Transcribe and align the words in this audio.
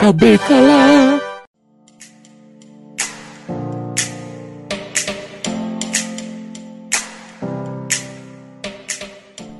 acabei. 0.00 0.38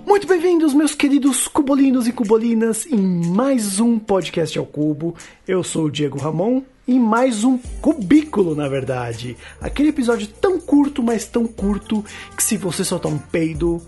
Muito 0.07 0.27
bem-vindos, 0.27 0.73
meus 0.73 0.95
queridos 0.95 1.47
cubolinos 1.47 2.09
e 2.09 2.13
cubolinas, 2.13 2.87
em 2.87 2.97
mais 2.97 3.81
um 3.81 3.99
podcast 3.99 4.59
ao 4.59 4.65
cubo. 4.65 5.15
Eu 5.47 5.63
sou 5.63 5.85
o 5.85 5.91
Diego 5.91 6.19
Ramon 6.19 6.63
e 6.89 6.99
mais 6.99 7.45
um 7.45 7.59
cubículo, 7.83 8.55
na 8.55 8.67
verdade. 8.67 9.37
Aquele 9.61 9.91
episódio 9.91 10.27
tão 10.27 10.59
curto, 10.59 11.03
mas 11.03 11.27
tão 11.27 11.47
curto, 11.47 12.03
que 12.35 12.43
se 12.43 12.57
você 12.57 12.83
soltar 12.83 13.13
um 13.13 13.19
peido, 13.19 13.83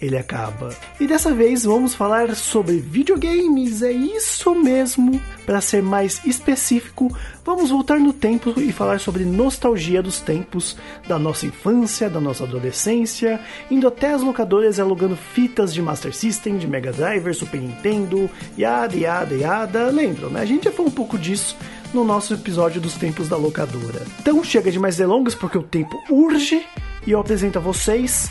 ele 0.00 0.16
acaba. 0.16 0.74
E 1.00 1.06
dessa 1.06 1.32
vez 1.32 1.64
vamos 1.64 1.94
falar 1.94 2.34
sobre 2.34 2.78
videogames, 2.78 3.82
é 3.82 3.92
isso 3.92 4.54
mesmo. 4.54 5.20
Para 5.44 5.60
ser 5.60 5.82
mais 5.82 6.20
específico, 6.24 7.14
vamos 7.44 7.70
voltar 7.70 7.98
no 7.98 8.12
tempo 8.12 8.54
e 8.60 8.72
falar 8.72 9.00
sobre 9.00 9.24
nostalgia 9.24 10.02
dos 10.02 10.20
tempos 10.20 10.76
da 11.06 11.18
nossa 11.18 11.46
infância, 11.46 12.08
da 12.08 12.20
nossa 12.20 12.44
adolescência, 12.44 13.40
indo 13.70 13.88
até 13.88 14.12
as 14.12 14.22
locadoras 14.22 14.78
alugando 14.78 15.16
fitas 15.16 15.74
de 15.74 15.82
Master 15.82 16.14
System, 16.14 16.58
de 16.58 16.66
Mega 16.66 16.92
Drive, 16.92 17.34
Super 17.34 17.60
Nintendo, 17.60 18.30
yada, 18.56 18.96
yada, 18.96 19.34
yada. 19.34 19.90
Lembram, 19.90 20.30
né? 20.30 20.40
A 20.40 20.46
gente 20.46 20.64
já 20.64 20.72
falou 20.72 20.88
um 20.90 20.94
pouco 20.94 21.18
disso 21.18 21.56
no 21.92 22.04
nosso 22.04 22.34
episódio 22.34 22.80
dos 22.80 22.94
tempos 22.94 23.28
da 23.28 23.36
locadora. 23.36 24.04
Então 24.20 24.44
chega 24.44 24.70
de 24.70 24.78
mais 24.78 24.96
delongas 24.96 25.34
porque 25.34 25.58
o 25.58 25.62
tempo 25.62 25.96
urge 26.10 26.64
e 27.06 27.10
eu 27.10 27.20
apresento 27.20 27.58
a 27.58 27.62
vocês 27.62 28.30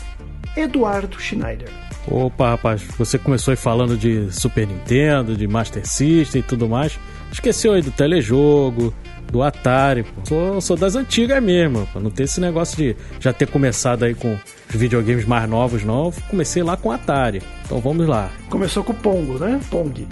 Eduardo 0.58 1.20
Schneider. 1.20 1.68
Opa, 2.10 2.50
rapaz, 2.50 2.82
você 2.96 3.18
começou 3.18 3.52
aí 3.52 3.56
falando 3.56 3.96
de 3.96 4.32
Super 4.32 4.66
Nintendo, 4.66 5.36
de 5.36 5.46
Master 5.46 5.86
System 5.86 6.40
e 6.40 6.42
tudo 6.42 6.68
mais. 6.68 6.98
Esqueceu 7.30 7.74
aí 7.74 7.82
do 7.82 7.90
telejogo, 7.90 8.94
do 9.30 9.42
Atari, 9.42 10.02
pô. 10.02 10.24
Sou, 10.24 10.60
sou 10.60 10.76
das 10.76 10.94
antigas 10.96 11.42
mesmo, 11.42 11.86
pô. 11.92 12.00
Não 12.00 12.10
tem 12.10 12.24
esse 12.24 12.40
negócio 12.40 12.76
de 12.76 12.96
já 13.20 13.32
ter 13.32 13.46
começado 13.46 14.04
aí 14.04 14.14
com 14.14 14.38
os 14.68 14.74
videogames 14.74 15.26
mais 15.26 15.48
novos, 15.48 15.84
não. 15.84 16.10
Comecei 16.28 16.62
lá 16.62 16.76
com 16.76 16.90
Atari. 16.90 17.42
Então 17.64 17.78
vamos 17.78 18.06
lá. 18.06 18.30
Começou 18.48 18.82
com 18.82 18.92
o 18.92 18.96
Pongo, 18.96 19.38
né? 19.38 19.60
Pong. 19.70 20.08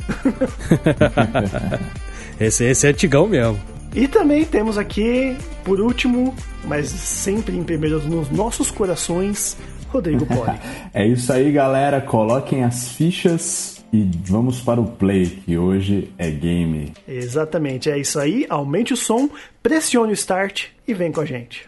esse, 2.38 2.64
esse 2.64 2.86
é 2.86 2.90
antigão 2.90 3.26
mesmo. 3.26 3.58
E 3.94 4.06
também 4.06 4.44
temos 4.44 4.76
aqui, 4.76 5.34
por 5.64 5.80
último, 5.80 6.34
mas 6.64 6.90
sempre 6.90 7.56
em 7.56 7.64
primeiro 7.64 7.98
nos 8.06 8.28
nossos 8.28 8.70
corações, 8.70 9.56
Rodrigo 9.96 10.26
Poli. 10.26 10.58
é 10.92 11.06
isso 11.06 11.32
aí, 11.32 11.50
galera. 11.50 12.00
Coloquem 12.00 12.64
as 12.64 12.90
fichas 12.90 13.82
e 13.92 14.08
vamos 14.24 14.60
para 14.60 14.80
o 14.80 14.86
play, 14.86 15.26
que 15.26 15.56
hoje 15.56 16.12
é 16.18 16.30
game. 16.30 16.92
Exatamente, 17.08 17.90
é 17.90 17.98
isso 17.98 18.18
aí. 18.18 18.46
Aumente 18.48 18.92
o 18.92 18.96
som, 18.96 19.28
pressione 19.62 20.12
o 20.12 20.14
start 20.14 20.66
e 20.86 20.92
vem 20.92 21.10
com 21.10 21.20
a 21.20 21.24
gente. 21.24 21.66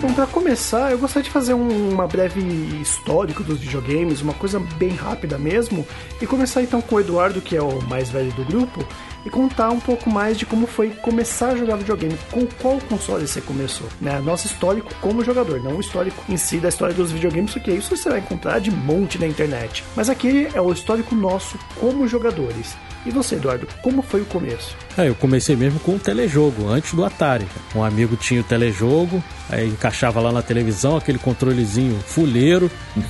Bom, 0.00 0.12
para 0.14 0.26
começar, 0.28 0.92
eu 0.92 0.98
gostaria 0.98 1.24
de 1.24 1.30
fazer 1.30 1.54
um, 1.54 1.90
uma 1.90 2.06
breve 2.06 2.40
histórico 2.80 3.42
dos 3.42 3.58
videogames, 3.58 4.22
uma 4.22 4.34
coisa 4.34 4.60
bem 4.60 4.90
rápida 4.90 5.36
mesmo, 5.36 5.84
e 6.22 6.26
começar 6.26 6.62
então 6.62 6.80
com 6.80 6.94
o 6.94 7.00
Eduardo, 7.00 7.40
que 7.40 7.56
é 7.56 7.62
o 7.62 7.82
mais 7.88 8.08
velho 8.08 8.30
do 8.32 8.44
grupo, 8.44 8.86
e 9.28 9.30
contar 9.30 9.68
um 9.70 9.78
pouco 9.78 10.08
mais 10.08 10.38
de 10.38 10.46
como 10.46 10.66
foi 10.66 10.88
começar 10.88 11.50
a 11.50 11.56
jogar 11.56 11.76
videogame, 11.76 12.18
com 12.30 12.46
qual 12.46 12.78
console 12.88 13.28
você 13.28 13.42
começou, 13.42 13.86
né? 14.00 14.18
Nosso 14.20 14.46
histórico 14.46 14.90
como 15.02 15.22
jogador, 15.22 15.62
não 15.62 15.76
o 15.76 15.80
histórico 15.80 16.24
em 16.28 16.36
si 16.38 16.56
da 16.56 16.70
história 16.70 16.94
dos 16.94 17.12
videogames, 17.12 17.52
porque 17.52 17.70
isso 17.70 17.94
você 17.94 18.08
vai 18.08 18.20
encontrar 18.20 18.58
de 18.58 18.70
monte 18.70 19.18
na 19.18 19.26
internet. 19.26 19.84
Mas 19.94 20.08
aqui 20.08 20.48
é 20.54 20.60
o 20.60 20.72
histórico 20.72 21.14
nosso 21.14 21.58
como 21.78 22.08
jogadores. 22.08 22.74
E 23.06 23.10
você, 23.10 23.36
Eduardo, 23.36 23.66
como 23.80 24.02
foi 24.02 24.20
o 24.20 24.24
começo? 24.26 24.76
É, 24.96 25.08
eu 25.08 25.14
comecei 25.14 25.54
mesmo 25.54 25.78
com 25.80 25.94
o 25.94 25.98
telejogo, 25.98 26.68
antes 26.68 26.92
do 26.92 27.04
Atari. 27.04 27.46
Um 27.74 27.82
amigo 27.82 28.16
tinha 28.16 28.40
o 28.40 28.44
telejogo, 28.44 29.22
aí 29.48 29.68
encaixava 29.68 30.20
lá 30.20 30.32
na 30.32 30.42
televisão 30.42 30.96
aquele 30.96 31.18
controlezinho 31.18 31.98
fuleiro, 32.00 32.70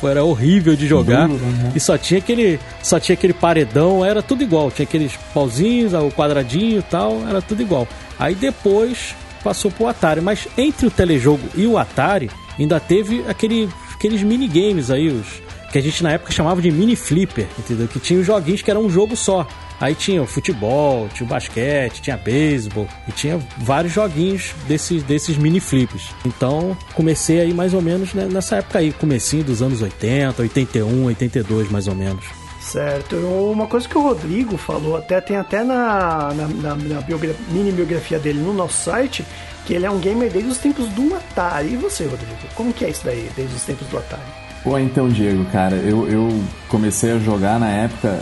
que 0.00 0.06
era 0.06 0.24
horrível 0.24 0.76
de 0.76 0.86
jogar. 0.86 1.28
Duro, 1.28 1.44
né? 1.44 1.72
E 1.74 1.80
só 1.80 1.98
tinha 1.98 2.18
aquele, 2.18 2.58
só 2.82 3.00
tinha 3.00 3.14
aquele 3.14 3.32
paredão, 3.32 4.04
era 4.04 4.22
tudo 4.22 4.42
igual. 4.42 4.70
Tinha 4.70 4.84
aqueles 4.84 5.16
pauzinhos, 5.34 5.92
o 5.92 6.10
quadradinho 6.10 6.78
e 6.78 6.82
tal, 6.82 7.20
era 7.28 7.42
tudo 7.42 7.60
igual. 7.60 7.86
Aí 8.18 8.34
depois 8.34 9.14
passou 9.42 9.70
pro 9.70 9.88
Atari, 9.88 10.20
mas 10.20 10.46
entre 10.56 10.86
o 10.86 10.90
telejogo 10.90 11.48
e 11.54 11.66
o 11.66 11.76
Atari 11.76 12.30
ainda 12.58 12.80
teve 12.80 13.24
aquele, 13.28 13.68
aqueles 13.92 14.22
minigames 14.22 14.90
aí, 14.90 15.08
os 15.08 15.42
que 15.70 15.78
a 15.78 15.82
gente 15.82 16.02
na 16.02 16.12
época 16.12 16.32
chamava 16.32 16.60
de 16.62 16.70
mini 16.70 16.96
flipper, 16.96 17.46
entendeu? 17.58 17.86
Que 17.88 18.00
tinha 18.00 18.18
os 18.18 18.26
joguinhos 18.26 18.62
que 18.62 18.70
eram 18.70 18.82
um 18.82 18.90
jogo 18.90 19.16
só. 19.16 19.46
Aí 19.80 19.94
tinha 19.94 20.20
o 20.20 20.26
futebol, 20.26 21.08
tinha 21.14 21.24
o 21.24 21.28
basquete, 21.28 22.02
tinha 22.02 22.16
beisebol 22.16 22.88
e 23.06 23.12
tinha 23.12 23.38
vários 23.58 23.92
joguinhos 23.92 24.52
desses, 24.66 25.02
desses 25.04 25.36
mini 25.36 25.60
flips. 25.60 26.10
Então 26.24 26.76
comecei 26.94 27.40
aí 27.40 27.54
mais 27.54 27.74
ou 27.74 27.80
menos 27.80 28.12
nessa 28.12 28.56
época 28.56 28.80
aí, 28.80 28.92
comecinho 28.92 29.44
dos 29.44 29.62
anos 29.62 29.80
80, 29.80 30.42
81, 30.42 31.04
82 31.04 31.70
mais 31.70 31.86
ou 31.86 31.94
menos. 31.94 32.24
Certo. 32.60 33.16
Uma 33.16 33.66
coisa 33.66 33.88
que 33.88 33.96
o 33.96 34.02
Rodrigo 34.02 34.56
falou, 34.56 34.96
até 34.96 35.20
tem 35.20 35.36
até 35.36 35.62
na, 35.62 36.34
na, 36.34 36.48
na, 36.48 36.74
na 36.74 37.00
biografia, 37.00 37.40
mini 37.50 37.70
biografia 37.70 38.18
dele 38.18 38.40
no 38.40 38.52
nosso 38.52 38.82
site, 38.82 39.24
que 39.64 39.74
ele 39.74 39.86
é 39.86 39.90
um 39.90 39.98
gamer 39.98 40.30
desde 40.30 40.50
os 40.50 40.58
tempos 40.58 40.88
do 40.88 41.14
Atari. 41.14 41.74
E 41.74 41.76
você, 41.76 42.04
Rodrigo? 42.04 42.34
Como 42.54 42.72
que 42.72 42.84
é 42.84 42.90
isso 42.90 43.04
daí, 43.04 43.30
desde 43.36 43.54
os 43.54 43.62
tempos 43.62 43.86
do 43.88 43.96
Atari? 43.96 44.47
Pô, 44.62 44.78
então, 44.78 45.08
Diego, 45.08 45.44
cara, 45.46 45.76
eu, 45.76 46.08
eu 46.08 46.28
comecei 46.68 47.12
a 47.12 47.18
jogar 47.18 47.58
na 47.58 47.68
época 47.68 48.20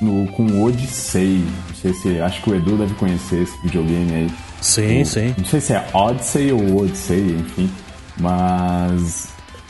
no, 0.00 0.26
com 0.28 0.64
Odyssey. 0.64 1.44
Não 1.68 1.74
sei 1.74 1.92
se. 1.92 2.20
Acho 2.20 2.42
que 2.42 2.50
o 2.50 2.54
Edu 2.54 2.76
deve 2.76 2.94
conhecer 2.94 3.42
esse 3.42 3.60
videogame 3.62 4.12
aí. 4.12 4.30
Sim, 4.60 5.02
o, 5.02 5.06
sim. 5.06 5.34
Não 5.36 5.44
sei 5.44 5.60
se 5.60 5.72
é 5.74 5.86
Odyssey 5.92 6.52
ou 6.52 6.82
Odyssey, 6.82 7.36
enfim. 7.38 7.70
Mas 8.18 9.28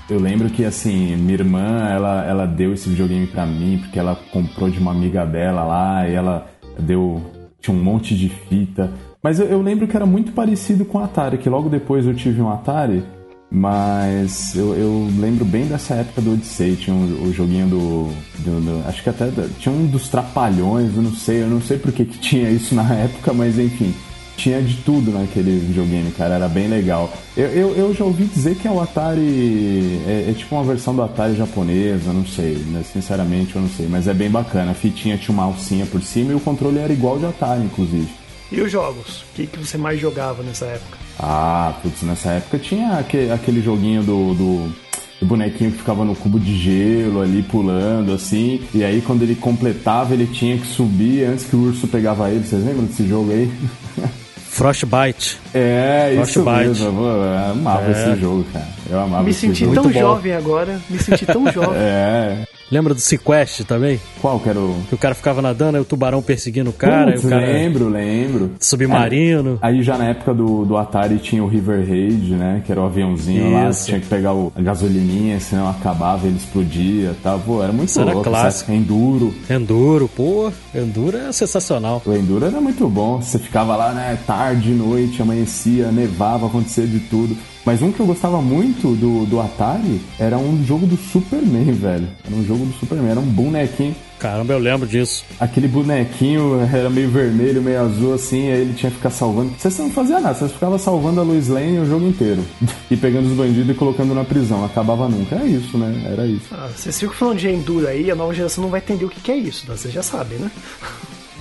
eu 0.08 0.20
lembro 0.20 0.48
que, 0.48 0.64
assim, 0.64 1.16
minha 1.16 1.34
irmã, 1.34 1.88
ela, 1.88 2.24
ela 2.24 2.46
deu 2.46 2.72
esse 2.72 2.88
videogame 2.88 3.26
pra 3.26 3.44
mim, 3.44 3.78
porque 3.78 3.98
ela 3.98 4.16
comprou 4.32 4.70
de 4.70 4.78
uma 4.78 4.92
amiga 4.92 5.26
dela 5.26 5.64
lá, 5.64 6.08
e 6.08 6.14
ela 6.14 6.46
deu... 6.78 7.20
Tinha 7.60 7.76
um 7.76 7.82
monte 7.82 8.16
de 8.16 8.28
fita. 8.28 8.92
Mas 9.20 9.40
eu, 9.40 9.46
eu 9.46 9.60
lembro 9.60 9.88
que 9.88 9.96
era 9.96 10.06
muito 10.06 10.30
parecido 10.30 10.84
com 10.84 10.98
o 10.98 11.02
Atari, 11.02 11.38
que 11.38 11.48
logo 11.48 11.68
depois 11.68 12.06
eu 12.06 12.14
tive 12.14 12.40
um 12.40 12.48
Atari, 12.48 13.02
mas 13.50 14.54
eu, 14.56 14.74
eu, 14.74 15.08
lembro 15.18 15.44
bem 15.44 15.66
dessa 15.66 15.94
época 15.94 16.20
do 16.20 16.32
Odyssey, 16.32 16.76
tinha 16.76 16.94
o, 16.94 17.28
o 17.28 17.32
joguinho 17.32 17.68
do, 17.68 18.12
do, 18.40 18.60
do, 18.60 18.88
Acho 18.88 19.02
que 19.02 19.08
até 19.08 19.30
tinha 19.58 19.74
um 19.74 19.86
dos 19.86 20.08
trapalhões, 20.08 20.94
eu 20.96 21.02
não 21.02 21.14
sei, 21.14 21.42
eu 21.42 21.48
não 21.48 21.60
sei 21.60 21.78
porque 21.78 22.04
que 22.04 22.18
tinha 22.18 22.50
isso 22.50 22.74
na 22.74 22.82
época, 22.92 23.32
mas 23.32 23.58
enfim, 23.58 23.94
tinha 24.36 24.60
de 24.60 24.74
tudo 24.78 25.12
naquele 25.12 25.58
videogame, 25.58 26.10
cara, 26.10 26.34
era 26.34 26.48
bem 26.48 26.68
legal. 26.68 27.10
Eu, 27.36 27.46
eu, 27.46 27.76
eu 27.76 27.94
já 27.94 28.04
ouvi 28.04 28.24
dizer 28.24 28.56
que 28.56 28.68
é 28.68 28.70
o 28.70 28.80
Atari. 28.80 30.02
É, 30.06 30.26
é, 30.28 30.34
tipo 30.36 30.54
uma 30.54 30.64
versão 30.64 30.94
do 30.94 31.02
Atari 31.02 31.36
japonesa, 31.36 32.12
não 32.12 32.26
sei, 32.26 32.56
né? 32.66 32.82
sinceramente 32.92 33.56
eu 33.56 33.62
não 33.62 33.68
sei, 33.68 33.86
mas 33.88 34.06
é 34.06 34.14
bem 34.14 34.30
bacana. 34.30 34.72
A 34.72 34.74
fitinha 34.74 35.16
tinha 35.16 35.32
uma 35.32 35.44
alcinha 35.44 35.86
por 35.86 36.02
cima 36.02 36.32
e 36.32 36.34
o 36.34 36.40
controle 36.40 36.78
era 36.78 36.92
igual 36.92 37.18
de 37.18 37.26
Atari, 37.26 37.64
inclusive. 37.64 38.25
E 38.50 38.60
os 38.60 38.70
jogos? 38.70 39.22
O 39.22 39.34
que, 39.34 39.46
que 39.46 39.58
você 39.58 39.76
mais 39.76 40.00
jogava 40.00 40.42
nessa 40.42 40.66
época? 40.66 40.98
Ah, 41.18 41.74
putz, 41.82 42.02
nessa 42.02 42.30
época 42.30 42.58
tinha 42.58 42.98
aquele, 42.98 43.32
aquele 43.32 43.62
joguinho 43.62 44.02
do, 44.02 44.34
do, 44.34 44.72
do, 45.20 45.26
bonequinho 45.26 45.72
que 45.72 45.78
ficava 45.78 46.04
no 46.04 46.14
cubo 46.14 46.38
de 46.38 46.56
gelo 46.56 47.22
ali 47.22 47.42
pulando 47.42 48.12
assim. 48.12 48.62
E 48.74 48.84
aí 48.84 49.00
quando 49.00 49.22
ele 49.22 49.34
completava, 49.34 50.14
ele 50.14 50.26
tinha 50.26 50.58
que 50.58 50.66
subir 50.66 51.24
antes 51.24 51.44
que 51.46 51.56
o 51.56 51.60
urso 51.68 51.88
pegava 51.88 52.30
ele. 52.30 52.46
Vocês 52.46 52.64
lembram 52.64 52.84
desse 52.84 53.06
jogo 53.06 53.32
aí? 53.32 53.50
Frostbite. 54.56 55.38
É, 55.52 56.12
Frostbite. 56.14 56.70
isso 56.70 56.84
mesmo. 56.84 57.04
Eu 57.04 57.50
amava 57.50 57.88
é. 57.88 57.90
esse 57.90 58.20
jogo, 58.20 58.44
cara. 58.52 58.68
Eu 58.88 59.00
amava 59.00 59.22
Me 59.24 59.34
senti 59.34 59.64
jogo. 59.64 59.74
tão 59.74 59.92
jovem 59.92 60.32
agora. 60.32 60.80
Me 60.88 60.98
senti 60.98 61.26
tão 61.26 61.44
jovem. 61.52 61.74
é. 61.74 62.44
Lembra 62.70 62.94
do 62.94 63.00
Sequest 63.00 63.64
também? 63.64 64.00
Qual 64.20 64.40
que 64.40 64.48
era 64.48 64.58
o... 64.58 64.74
Que 64.88 64.94
o 64.94 64.98
cara 64.98 65.14
ficava 65.14 65.40
nadando, 65.40 65.76
aí 65.76 65.82
o 65.82 65.84
tubarão 65.84 66.20
perseguindo 66.20 66.70
o 66.70 66.72
cara. 66.72 67.12
Putz, 67.12 67.24
o 67.24 67.28
cara... 67.28 67.46
lembro, 67.46 67.88
lembro. 67.88 68.50
Submarino. 68.58 69.58
É, 69.62 69.66
aí 69.68 69.82
já 69.82 69.96
na 69.96 70.06
época 70.08 70.34
do, 70.34 70.64
do 70.64 70.76
Atari 70.76 71.18
tinha 71.18 71.44
o 71.44 71.46
River 71.46 71.86
Raid, 71.86 72.34
né? 72.34 72.62
Que 72.66 72.72
era 72.72 72.80
o 72.80 72.84
aviãozinho 72.84 73.46
Isso. 73.46 73.54
lá, 73.54 73.72
você 73.72 73.86
tinha 73.86 74.00
que 74.00 74.06
pegar 74.06 74.32
o, 74.34 74.52
a 74.54 74.60
gasolininha, 74.60 75.38
senão 75.38 75.68
acabava, 75.68 76.26
ele 76.26 76.36
explodia 76.36 77.10
e 77.10 77.16
tal. 77.22 77.38
Pô, 77.38 77.62
era 77.62 77.72
muito 77.72 77.90
Isso 77.90 78.00
louco. 78.00 78.20
Era 78.20 78.30
clássico. 78.30 78.72
Enduro. 78.72 79.32
Enduro, 79.48 80.08
pô. 80.08 80.52
Enduro 80.74 81.16
é 81.16 81.32
sensacional. 81.32 82.02
O 82.04 82.12
Enduro 82.12 82.46
era 82.46 82.60
muito 82.60 82.88
bom. 82.88 83.20
Você 83.20 83.38
ficava 83.38 83.76
lá, 83.76 83.92
né? 83.92 84.18
Tarde, 84.26 84.70
noite, 84.70 85.22
amanhecia, 85.22 85.92
nevava, 85.92 86.46
acontecia 86.46 86.86
de 86.86 86.98
tudo. 87.00 87.36
Mas 87.66 87.82
um 87.82 87.90
que 87.90 87.98
eu 87.98 88.06
gostava 88.06 88.40
muito 88.40 88.94
do, 88.94 89.26
do 89.26 89.40
Atari 89.40 90.00
era 90.20 90.38
um 90.38 90.64
jogo 90.64 90.86
do 90.86 90.96
Superman, 90.96 91.72
velho. 91.72 92.08
Era 92.24 92.36
um 92.36 92.44
jogo 92.44 92.64
do 92.64 92.72
Superman, 92.74 93.10
era 93.10 93.18
um 93.18 93.26
bonequinho. 93.26 93.92
Caramba, 94.20 94.52
eu 94.52 94.58
lembro 94.60 94.86
disso. 94.86 95.24
Aquele 95.40 95.66
bonequinho 95.66 96.60
era 96.72 96.88
meio 96.88 97.10
vermelho, 97.10 97.60
meio 97.60 97.80
azul, 97.80 98.14
assim, 98.14 98.52
aí 98.52 98.60
ele 98.60 98.74
tinha 98.74 98.88
que 98.88 98.98
ficar 98.98 99.10
salvando. 99.10 99.52
Vocês 99.58 99.76
não 99.78 99.90
faziam 99.90 100.20
nada, 100.20 100.34
vocês 100.34 100.52
ficavam 100.52 100.78
salvando 100.78 101.20
a 101.20 101.24
Lois 101.24 101.48
Lane 101.48 101.80
o 101.80 101.86
jogo 101.86 102.06
inteiro. 102.06 102.44
e 102.88 102.96
pegando 102.96 103.28
os 103.28 103.36
bandidos 103.36 103.68
e 103.68 103.74
colocando 103.74 104.14
na 104.14 104.22
prisão. 104.22 104.64
Acabava 104.64 105.08
nunca. 105.08 105.34
É 105.34 105.44
isso, 105.44 105.76
né? 105.76 106.08
Era 106.08 106.24
isso. 106.24 106.46
Ah, 106.52 106.70
vocês 106.72 106.96
ficam 107.00 107.16
falando 107.16 107.38
de 107.38 107.48
Enduro 107.48 107.88
aí, 107.88 108.12
a 108.12 108.14
nova 108.14 108.32
geração 108.32 108.62
não 108.62 108.70
vai 108.70 108.78
entender 108.78 109.04
o 109.04 109.08
que, 109.08 109.20
que 109.20 109.32
é 109.32 109.36
isso, 109.36 109.68
né? 109.68 109.76
Vocês 109.76 109.92
já 109.92 110.04
sabem, 110.04 110.38
né? 110.38 110.50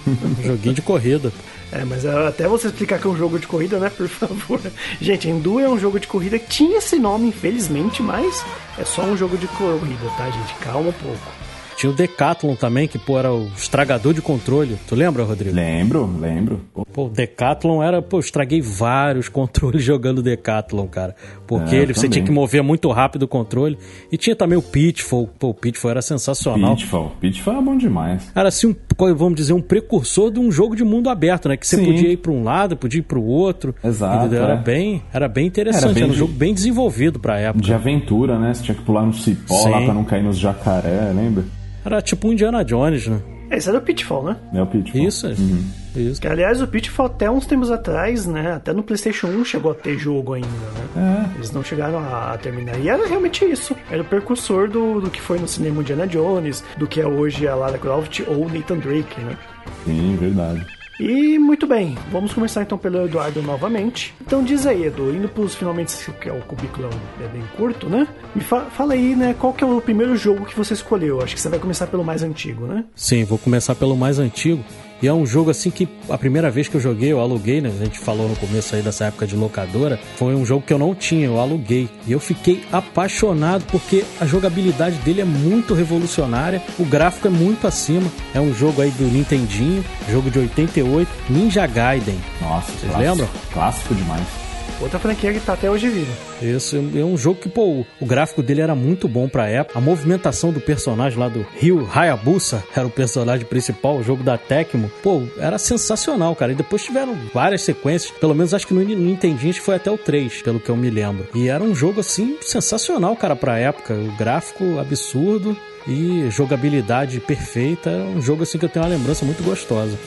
Joguinho 0.44 0.74
de 0.74 0.82
corrida. 0.82 1.32
É, 1.72 1.84
mas 1.84 2.06
até 2.06 2.48
você 2.48 2.68
explicar 2.68 3.00
que 3.00 3.08
é 3.08 3.10
um 3.10 3.18
jogo 3.18 3.40
de 3.40 3.48
corrida, 3.48 3.80
né? 3.80 3.90
Por 3.90 4.08
favor. 4.10 4.62
Gente, 5.02 5.28
Enduro 5.28 5.66
é 5.66 5.70
um 5.70 5.80
jogo 5.80 6.00
de 6.00 6.08
corrida 6.08 6.40
que 6.40 6.48
tinha 6.48 6.78
esse 6.78 6.98
nome, 6.98 7.28
infelizmente, 7.28 8.02
mas 8.02 8.46
é 8.78 8.86
só 8.86 9.04
um 9.04 9.18
jogo 9.18 9.38
de 9.38 9.48
corrida, 9.48 10.10
tá, 10.18 10.30
gente? 10.30 10.54
Calma 10.56 10.90
um 10.90 10.94
pouco. 10.94 11.45
Tinha 11.76 11.92
o 11.92 11.96
Decathlon 11.96 12.56
também, 12.56 12.88
que 12.88 12.98
pô, 12.98 13.20
era 13.20 13.34
o 13.34 13.48
estragador 13.56 14.14
de 14.14 14.22
controle. 14.22 14.78
Tu 14.88 14.96
lembra, 14.96 15.24
Rodrigo? 15.24 15.56
Lembro, 15.56 16.10
lembro. 16.20 16.62
Pô, 16.94 17.06
o 17.06 17.10
Decathlon 17.10 17.84
era, 17.84 18.02
pô, 18.02 18.18
eu 18.18 18.22
estraguei 18.22 18.62
vários 18.62 19.28
controles 19.30 19.84
jogando 19.84 20.24
Decathlon, 20.24 20.88
cara. 20.88 21.16
Porque 21.46 21.76
é, 21.76 21.80
ele, 21.80 21.94
você 21.94 22.08
tinha 22.08 22.24
que 22.24 22.32
mover 22.32 22.64
muito 22.64 22.90
rápido 22.92 23.24
o 23.24 23.28
controle. 23.28 23.78
E 24.12 24.18
tinha 24.18 24.36
também 24.36 24.58
o 24.58 24.62
Pitfall. 24.62 25.28
Pô, 25.38 25.50
o 25.50 25.54
Pitfall 25.54 25.92
era 25.92 26.02
sensacional. 26.02 26.76
Pitfall. 26.76 27.12
Pitfall 27.20 27.54
era 27.56 27.62
bom 27.62 27.78
demais. 27.78 28.32
Era 28.34 28.48
assim, 28.48 28.68
um, 28.68 29.16
vamos 29.16 29.36
dizer, 29.36 29.54
um 29.54 29.62
precursor 29.62 30.32
de 30.32 30.40
um 30.40 30.52
jogo 30.52 30.76
de 30.76 30.84
mundo 30.84 31.10
aberto, 31.10 31.50
né? 31.50 31.58
Que 31.58 31.68
você 31.68 31.76
Sim. 31.76 31.86
podia 31.86 32.10
ir 32.10 32.18
para 32.18 32.32
um 32.32 32.44
lado, 32.44 32.78
podia 32.78 33.00
ir 33.00 33.04
para 33.04 33.20
o 33.20 33.26
outro. 33.26 33.76
Exato. 33.84 34.34
Era, 34.34 34.54
é. 34.54 34.58
bem, 34.58 35.04
era 35.14 35.28
bem 35.28 35.48
interessante. 35.48 35.84
Era, 35.84 35.94
bem 35.94 36.04
era 36.04 36.12
um 36.12 36.14
de... 36.14 36.20
jogo 36.20 36.34
bem 36.34 36.54
desenvolvido 36.54 37.20
pra 37.20 37.38
época. 37.38 37.64
De 37.64 37.74
aventura, 37.74 38.40
né? 38.40 38.54
Você 38.54 38.64
tinha 38.64 38.76
que 38.76 38.84
pular 38.84 39.06
no 39.06 39.14
cipó 39.14 39.56
Sim. 39.56 39.70
lá 39.70 39.82
pra 39.82 39.94
não 39.94 40.06
cair 40.06 40.24
nos 40.24 40.38
jacaré, 40.38 41.12
lembra? 41.14 41.44
Era 41.86 42.02
tipo 42.02 42.28
um 42.28 42.34
Indiana 42.34 42.66
Jones, 42.66 43.08
né? 43.08 43.22
Esse 43.52 43.70
era 43.70 43.78
o 43.78 43.82
Pitfall, 43.82 44.24
né? 44.24 44.38
É 44.54 44.62
o 44.62 44.66
Pitfall. 44.66 45.04
Isso, 45.04 45.28
uhum. 45.28 45.64
isso. 45.96 46.20
Que, 46.20 46.28
aliás, 46.28 46.62
o 46.62 46.68
Pitfall 46.68 47.06
até 47.06 47.30
uns 47.30 47.46
tempos 47.46 47.70
atrás, 47.70 48.26
né? 48.26 48.54
Até 48.54 48.74
no 48.74 48.82
PlayStation 48.82 49.28
1 49.28 49.46
chegou 49.46 49.72
a 49.72 49.76
ter 49.76 49.98
jogo 49.98 50.34
ainda, 50.34 50.48
né? 50.48 51.30
É. 51.32 51.36
Eles 51.38 51.52
não 51.52 51.64
chegaram 51.64 52.00
a 52.00 52.38
terminar. 52.38 52.80
E 52.80 52.90
era 52.90 53.08
realmente 53.08 53.46
isso. 53.46 53.76
Era 53.90 54.02
o 54.02 54.06
precursor 54.06 54.68
do, 54.68 55.00
do 55.00 55.12
que 55.12 55.22
foi 55.22 55.38
no 55.38 55.48
cinema 55.48 55.82
Indiana 55.82 56.08
Jones, 56.08 56.64
do 56.76 56.88
que 56.88 57.00
é 57.00 57.06
hoje 57.06 57.48
a 57.48 57.56
Lara 57.56 57.78
Croft 57.78 58.22
ou 58.28 58.50
Nathan 58.50 58.78
Drake, 58.78 59.22
né? 59.22 59.38
Sim, 59.86 60.18
verdade. 60.20 60.66
E 61.00 61.38
muito 61.38 61.68
bem, 61.68 61.98
vamos 62.10 62.34
começar 62.34 62.62
então 62.62 62.78
pelo 62.78 63.04
Eduardo 63.06 63.42
novamente. 63.42 64.14
Então 64.22 64.44
diz 64.44 64.66
aí, 64.66 64.86
Edu, 64.86 65.14
indo 65.14 65.28
pros 65.28 65.54
finalmente, 65.54 65.94
que 66.22 66.30
é 66.30 66.32
o 66.32 66.42
cubículo 66.42 66.90
é 67.22 67.28
bem 67.28 67.44
curto, 67.58 67.90
né? 67.90 68.08
Me 68.34 68.42
fa 68.42 68.62
fala 68.66 68.94
aí, 68.94 69.16
né, 69.16 69.36
qual 69.38 69.54
que 69.54 69.64
é 69.64 69.68
o 69.68 69.82
primeiro 69.82 70.16
jogo 70.16 70.46
que 70.46 70.56
você 70.56 70.74
escolheu? 70.74 71.22
Acho 71.22 71.36
que 71.36 71.42
você 71.42 71.50
vai 71.50 71.60
começar 71.60 71.88
pelo 71.88 72.04
mais 72.04 72.24
antigo, 72.24 72.66
né? 72.66 72.86
Sim, 72.96 73.26
vou 73.26 73.38
começar 73.38 73.76
pelo 73.76 73.98
mais 73.98 74.20
antigo. 74.20 74.64
E 75.06 75.08
é 75.08 75.14
um 75.14 75.24
jogo 75.24 75.52
assim 75.52 75.70
que 75.70 75.88
a 76.10 76.18
primeira 76.18 76.50
vez 76.50 76.68
que 76.68 76.74
eu 76.74 76.82
joguei, 76.82 77.12
eu 77.12 77.20
aluguei, 77.20 77.62
né? 77.62 77.70
A 77.80 77.84
gente 77.86 78.00
falou 78.00 78.28
no 78.28 78.36
começo 78.38 78.76
aí 78.76 78.82
dessa 78.82 79.06
época 79.06 79.28
de 79.28 79.36
locadora. 79.36 80.00
Foi 80.16 80.34
um 80.34 80.44
jogo 80.44 80.66
que 80.66 80.74
eu 80.74 80.80
não 80.80 80.96
tinha, 80.96 81.28
eu 81.28 81.40
aluguei. 81.40 81.88
E 82.08 82.12
eu 82.12 82.20
fiquei 82.20 82.64
apaixonado 82.72 83.64
porque 83.66 84.04
a 84.20 84.26
jogabilidade 84.26 84.96
dele 85.02 85.22
é 85.22 85.24
muito 85.24 85.76
revolucionária, 85.76 86.60
o 86.80 86.86
gráfico 86.86 87.28
é 87.28 87.30
muito 87.30 87.68
acima. 87.68 88.12
É 88.34 88.42
um 88.42 88.52
jogo 88.52 88.82
aí 88.82 88.90
do 88.90 89.04
Nintendinho, 89.04 89.86
jogo 90.10 90.32
de 90.32 90.40
88, 90.40 91.08
Ninja 91.30 91.68
Gaiden. 91.68 92.20
Nossa, 92.42 92.72
vocês 92.72 92.98
lembram? 92.98 93.30
Clássico 93.54 93.94
demais. 93.94 94.45
Outra 94.82 95.00
franquia 95.00 95.32
que 95.32 95.40
tá 95.40 95.54
até 95.54 95.70
hoje 95.70 95.88
viva. 95.90 96.12
Isso, 96.42 96.76
é 96.76 97.04
um 97.04 97.18
jogo 97.18 97.40
que, 97.40 97.50
pô, 97.50 97.86
o 98.00 98.06
gráfico 98.06 98.44
dele 98.44 98.62
era 98.62 98.76
muito 98.76 99.08
bom 99.08 99.28
pra 99.28 99.48
época. 99.48 99.78
A 99.78 99.82
movimentação 99.82 100.52
do 100.52 100.60
personagem 100.60 101.18
lá 101.18 101.30
do 101.30 101.46
Ryu 101.60 101.88
Hayabusa 101.94 102.64
era 102.76 102.86
o 102.86 102.90
personagem 102.90 103.46
principal, 103.46 103.98
o 103.98 104.04
jogo 104.04 104.24
da 104.24 104.38
Tecmo. 104.38 104.92
Pô, 105.02 105.24
era 105.38 105.58
sensacional, 105.58 106.36
cara. 106.36 106.52
E 106.52 106.56
depois 106.56 106.84
tiveram 106.84 107.18
várias 107.34 107.62
sequências. 107.62 108.12
Pelo 108.20 108.36
menos 108.36 108.54
acho 108.54 108.68
que 108.68 108.74
no 108.74 108.84
Nintendinho 108.84 109.54
foi 109.56 109.76
até 109.76 109.90
o 109.90 109.98
3, 109.98 110.42
pelo 110.42 110.60
que 110.60 110.70
eu 110.70 110.76
me 110.76 110.90
lembro. 110.90 111.28
E 111.34 111.48
era 111.48 111.64
um 111.64 111.74
jogo, 111.74 112.02
assim, 112.02 112.38
sensacional, 112.42 113.16
cara, 113.16 113.36
pra 113.36 113.58
época. 113.58 113.94
O 113.94 114.12
gráfico 114.18 114.78
absurdo 114.80 115.56
e 115.88 116.30
jogabilidade 116.30 117.20
perfeita. 117.20 117.90
É 117.90 118.18
um 118.18 118.22
jogo, 118.22 118.44
assim, 118.44 118.58
que 118.58 118.66
eu 118.66 118.70
tenho 118.70 118.84
uma 118.86 118.92
lembrança 118.92 119.24
muito 119.24 119.44
gostosa. 119.44 119.98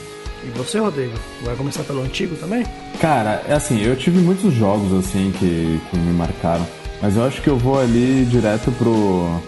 E 0.43 0.57
você, 0.57 0.79
Rodrigo? 0.79 1.13
Vai 1.43 1.55
começar 1.55 1.83
pelo 1.83 2.01
antigo 2.01 2.35
também? 2.35 2.65
Cara, 2.99 3.43
é 3.47 3.53
assim, 3.53 3.81
eu 3.81 3.95
tive 3.95 4.19
muitos 4.19 4.53
jogos 4.53 4.93
assim 4.93 5.31
que, 5.37 5.79
que 5.89 5.97
me 5.97 6.13
marcaram. 6.13 6.65
Mas 7.01 7.15
eu 7.15 7.25
acho 7.25 7.41
que 7.41 7.49
eu 7.49 7.57
vou 7.57 7.79
ali 7.79 8.25
direto 8.25 8.71
pro, 8.73 9.39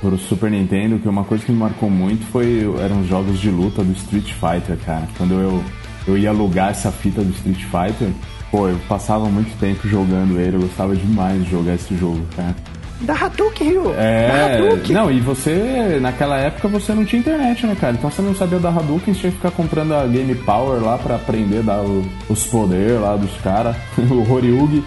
pro 0.00 0.18
Super 0.18 0.50
Nintendo, 0.50 0.98
que 0.98 1.08
uma 1.08 1.24
coisa 1.24 1.44
que 1.44 1.52
me 1.52 1.58
marcou 1.58 1.90
muito 1.90 2.24
foi 2.26 2.62
eram 2.82 3.00
os 3.00 3.08
jogos 3.08 3.38
de 3.40 3.50
luta 3.50 3.82
do 3.82 3.92
Street 3.92 4.32
Fighter, 4.32 4.76
cara. 4.84 5.08
Quando 5.16 5.34
eu, 5.34 5.64
eu 6.06 6.18
ia 6.18 6.30
alugar 6.30 6.70
essa 6.70 6.90
fita 6.90 7.22
do 7.22 7.30
Street 7.30 7.62
Fighter, 7.64 8.10
pô, 8.50 8.68
eu 8.68 8.78
passava 8.88 9.26
muito 9.26 9.56
tempo 9.58 9.88
jogando 9.88 10.38
ele, 10.38 10.56
eu 10.56 10.60
gostava 10.60 10.94
demais 10.94 11.44
de 11.44 11.50
jogar 11.50 11.74
esse 11.74 11.96
jogo, 11.96 12.24
cara. 12.36 12.54
Da 13.00 13.14
Hadouken, 13.14 13.68
Ryu. 13.68 13.94
É. 13.96 14.56
Hadouken. 14.56 14.94
Não, 14.94 15.10
e 15.10 15.20
você, 15.20 15.98
naquela 16.00 16.38
época, 16.38 16.68
você 16.68 16.92
não 16.92 17.04
tinha 17.04 17.20
internet, 17.20 17.66
né, 17.66 17.76
cara? 17.80 17.94
Então 17.94 18.10
você 18.10 18.20
não 18.20 18.34
sabia 18.34 18.58
da 18.58 18.68
Hadouken, 18.68 19.14
você 19.14 19.20
tinha 19.20 19.30
que 19.30 19.38
ficar 19.38 19.50
comprando 19.50 19.94
a 19.94 20.06
Game 20.06 20.34
Power 20.34 20.82
lá 20.82 20.98
pra 20.98 21.16
aprender 21.16 21.62
dar 21.62 21.80
o, 21.80 22.04
os 22.28 22.46
poderes 22.46 23.00
lá 23.00 23.16
dos 23.16 23.34
caras. 23.40 23.76
o 23.98 24.30
Horyugi. 24.32 24.84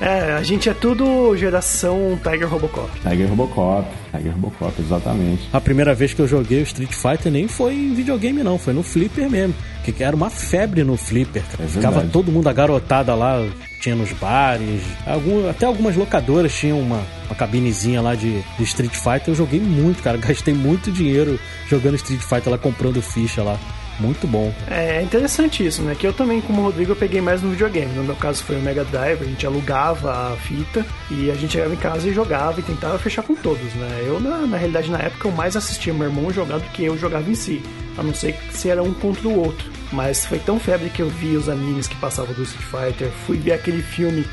é, 0.00 0.32
a 0.32 0.42
gente 0.42 0.68
é 0.68 0.74
tudo 0.74 1.36
geração 1.36 2.18
Tiger 2.22 2.48
Robocop. 2.48 2.90
Tiger 3.00 3.28
Robocop. 3.28 3.86
Tiger 4.18 4.32
Robocop, 4.32 4.74
exatamente. 4.80 5.48
A 5.52 5.60
primeira 5.60 5.94
vez 5.94 6.12
que 6.12 6.20
eu 6.20 6.28
joguei 6.28 6.60
o 6.60 6.62
Street 6.62 6.92
Fighter 6.92 7.30
nem 7.30 7.48
foi 7.48 7.74
em 7.74 7.94
videogame, 7.94 8.42
não. 8.42 8.58
Foi 8.58 8.72
no 8.72 8.82
Flipper 8.82 9.30
mesmo. 9.30 9.54
Que 9.84 10.04
era 10.04 10.14
uma 10.14 10.28
febre 10.28 10.84
no 10.84 10.96
Flipper. 10.96 11.42
É 11.58 11.66
Ficava 11.66 12.02
todo 12.04 12.30
mundo 12.30 12.48
agarotada 12.48 13.14
lá 13.14 13.42
tinha 13.80 13.94
nos 13.94 14.12
bares, 14.12 14.82
algum, 15.06 15.48
até 15.48 15.64
algumas 15.64 15.94
locadoras 15.94 16.52
tinham 16.52 16.80
uma, 16.80 17.00
uma 17.26 17.34
cabinezinha 17.36 18.02
lá 18.02 18.14
de, 18.14 18.42
de, 18.42 18.62
Street 18.64 18.92
Fighter. 18.92 19.28
Eu 19.28 19.34
joguei 19.36 19.60
muito, 19.60 20.02
cara, 20.02 20.18
gastei 20.18 20.52
muito 20.52 20.90
dinheiro 20.90 21.38
jogando 21.68 21.94
Street 21.94 22.20
Fighter 22.20 22.50
lá, 22.50 22.58
comprando 22.58 23.00
ficha 23.00 23.42
lá. 23.42 23.58
Muito 23.98 24.26
bom. 24.26 24.52
É, 24.68 25.02
interessante 25.02 25.66
isso, 25.66 25.82
né? 25.82 25.94
Que 25.94 26.06
eu 26.06 26.12
também, 26.12 26.40
como 26.40 26.60
o 26.60 26.64
Rodrigo, 26.64 26.92
eu 26.92 26.96
peguei 26.96 27.20
mais 27.20 27.42
no 27.42 27.50
videogame. 27.50 27.92
No 27.94 28.04
meu 28.04 28.16
caso 28.16 28.44
foi 28.44 28.56
o 28.56 28.60
Mega 28.60 28.84
Drive, 28.84 29.22
a 29.22 29.24
gente 29.24 29.46
alugava 29.46 30.32
a 30.32 30.36
fita 30.36 30.86
e 31.10 31.30
a 31.30 31.34
gente 31.34 31.52
chegava 31.52 31.74
em 31.74 31.78
casa 31.78 32.08
e 32.08 32.12
jogava 32.12 32.60
e 32.60 32.62
tentava 32.62 32.98
fechar 32.98 33.22
com 33.22 33.34
todos, 33.34 33.74
né? 33.74 34.04
Eu, 34.06 34.20
na, 34.20 34.38
na 34.46 34.56
realidade, 34.56 34.90
na 34.90 34.98
época, 34.98 35.28
eu 35.28 35.32
mais 35.32 35.56
assistia 35.56 35.92
meu 35.92 36.08
irmão 36.08 36.32
jogar 36.32 36.58
do 36.58 36.68
que 36.70 36.84
eu 36.84 36.96
jogava 36.96 37.28
em 37.28 37.34
si. 37.34 37.62
A 37.96 38.02
não 38.02 38.14
ser 38.14 38.36
se 38.50 38.70
era 38.70 38.82
um 38.82 38.94
contra 38.94 39.26
o 39.26 39.36
outro. 39.36 39.68
Mas 39.92 40.24
foi 40.24 40.38
tão 40.38 40.60
febre 40.60 40.90
que 40.90 41.02
eu 41.02 41.08
vi 41.08 41.36
os 41.36 41.48
animes 41.48 41.88
que 41.88 41.96
passavam 41.96 42.34
do 42.34 42.42
Street 42.42 42.64
Fighter, 42.64 43.08
fui 43.26 43.38
ver 43.38 43.52
aquele 43.52 43.82
filme 43.82 44.24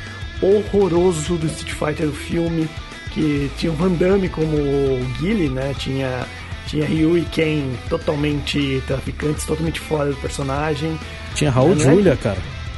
horroroso 0.41 1.38
do 1.38 1.47
Street 1.47 1.73
Fighter, 1.73 2.07
o 2.07 2.13
filme 2.13 2.69
que 3.11 3.50
tinha 3.57 3.71
o 3.71 3.75
Van 3.75 3.91
Damme 3.91 4.27
como 4.27 4.57
o 4.57 4.99
Guile, 5.18 5.47
né? 5.47 5.73
Tinha, 5.78 6.28
tinha 6.68 6.86
Ryu 6.86 7.18
e 7.18 7.26
Ken 7.26 7.64
totalmente 7.90 8.81
traficantes, 8.88 9.45
totalmente 9.45 9.80
fora 9.80 10.10
do 10.10 10.16
personagem. 10.18 11.00
Tinha 11.34 11.52
Raul 11.52 11.74
é, 11.74 11.80
Julia, 11.80 12.14
é? 12.14 12.16
cara. 12.16 12.38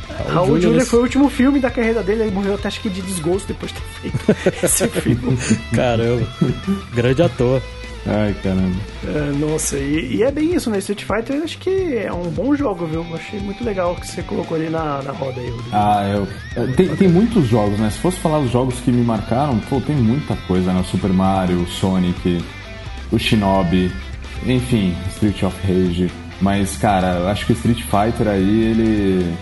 Raul, 0.09 0.33
Raul 0.33 0.47
Julia, 0.47 0.61
Julia 0.61 0.85
foi 0.85 0.99
o 0.99 1.01
último 1.03 1.29
filme 1.29 1.59
da 1.59 1.69
carreira 1.69 2.01
dele, 2.01 2.23
ele 2.23 2.31
morreu 2.31 2.55
até 2.55 2.67
acho 2.67 2.81
que 2.81 2.89
de 2.89 3.01
desgosto 3.01 3.47
depois 3.47 3.71
de 3.71 3.79
ter 3.79 4.09
feito 4.09 4.63
esse 4.65 4.87
filme. 4.87 5.37
Caramba, 5.73 6.27
grande 6.93 7.21
ator. 7.21 7.61
Ai, 8.09 8.33
caramba. 8.41 8.77
É, 9.05 9.31
nossa, 9.37 9.77
e, 9.77 10.15
e, 10.15 10.23
é 10.23 10.31
bem 10.31 10.55
isso, 10.55 10.69
né? 10.69 10.77
Street 10.77 11.03
Fighter 11.03 11.43
acho 11.43 11.57
que 11.57 11.97
é 11.97 12.11
um 12.11 12.29
bom 12.29 12.55
jogo, 12.55 12.85
viu? 12.85 13.05
Achei 13.13 13.39
muito 13.39 13.63
legal 13.65 13.95
que 13.95 14.07
você 14.07 14.23
colocou 14.23 14.55
ali 14.55 14.69
na, 14.69 15.01
na 15.01 15.11
roda 15.11 15.41
aí, 15.41 15.49
Rodrigo. 15.49 15.69
Ah, 15.73 16.07
eu. 16.07 16.27
É, 16.55 16.67
tem, 16.67 16.95
tem 16.95 17.07
muitos 17.09 17.47
jogos, 17.47 17.77
né? 17.77 17.89
Se 17.89 17.97
fosse 17.99 18.17
falar 18.19 18.39
dos 18.39 18.51
jogos 18.51 18.79
que 18.79 18.91
me 18.91 19.03
marcaram, 19.03 19.59
pô, 19.69 19.81
tem 19.81 19.95
muita 19.95 20.37
coisa, 20.47 20.71
né? 20.71 20.79
O 20.79 20.85
Super 20.85 21.11
Mario, 21.11 21.61
o 21.61 21.67
Sonic, 21.67 22.41
o 23.11 23.17
Shinobi, 23.17 23.91
enfim, 24.45 24.95
Street 25.09 25.43
of 25.43 25.55
Rage. 25.65 26.11
Mas, 26.41 26.77
cara, 26.77 27.29
acho 27.31 27.45
que 27.45 27.53
o 27.53 27.55
Street 27.55 27.81
Fighter 27.81 28.27
aí, 28.27 28.63
ele 28.65 29.35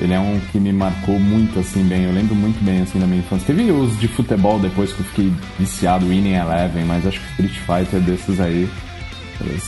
ele 0.00 0.12
é 0.12 0.20
um 0.20 0.38
que 0.52 0.60
me 0.60 0.72
marcou 0.72 1.18
muito, 1.18 1.58
assim, 1.58 1.82
bem. 1.82 2.04
Eu 2.04 2.12
lembro 2.12 2.34
muito 2.34 2.62
bem, 2.64 2.82
assim, 2.82 3.00
da 3.00 3.06
minha 3.06 3.18
infância. 3.20 3.46
Teve 3.46 3.70
os 3.72 3.98
de 3.98 4.06
futebol 4.06 4.58
depois 4.58 4.92
que 4.92 5.00
eu 5.00 5.06
fiquei 5.06 5.32
viciado, 5.58 6.06
Winning 6.06 6.34
Eleven, 6.34 6.84
mas 6.84 7.04
acho 7.04 7.20
que 7.20 7.42
Street 7.42 7.58
Fighter 7.58 8.00
desses 8.00 8.38
aí 8.38 8.68